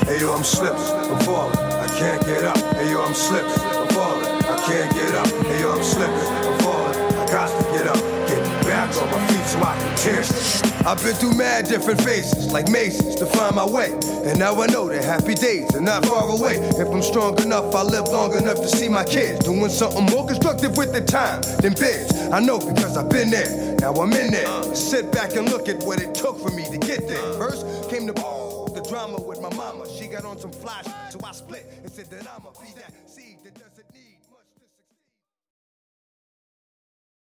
[0.06, 1.58] Hey yo, I'm slipping, I'm falling.
[1.58, 2.58] I can't get up.
[2.76, 4.26] Hey yo, I'm slipping, I'm falling.
[4.26, 5.28] I can't get up.
[5.28, 6.98] Hey yo, I'm slipping, I'm falling.
[7.22, 8.51] I got to get up, get
[8.82, 10.88] on my feet so I can tear.
[10.88, 13.92] I've been through mad different phases, like mazes, to find my way.
[14.26, 16.56] And now I know that happy days are not far away.
[16.56, 20.26] If I'm strong enough, I'll live long enough to see my kids doing something more
[20.26, 22.12] constructive with the time than biz.
[22.32, 23.76] I know because I've been there.
[23.82, 24.76] Now I'm in there.
[24.76, 27.34] Sit back and look at what it took for me to get there.
[27.34, 29.86] First came the, ball, the drama with my mama.
[29.90, 33.01] She got on some flash, so I split and said that I'ma be that.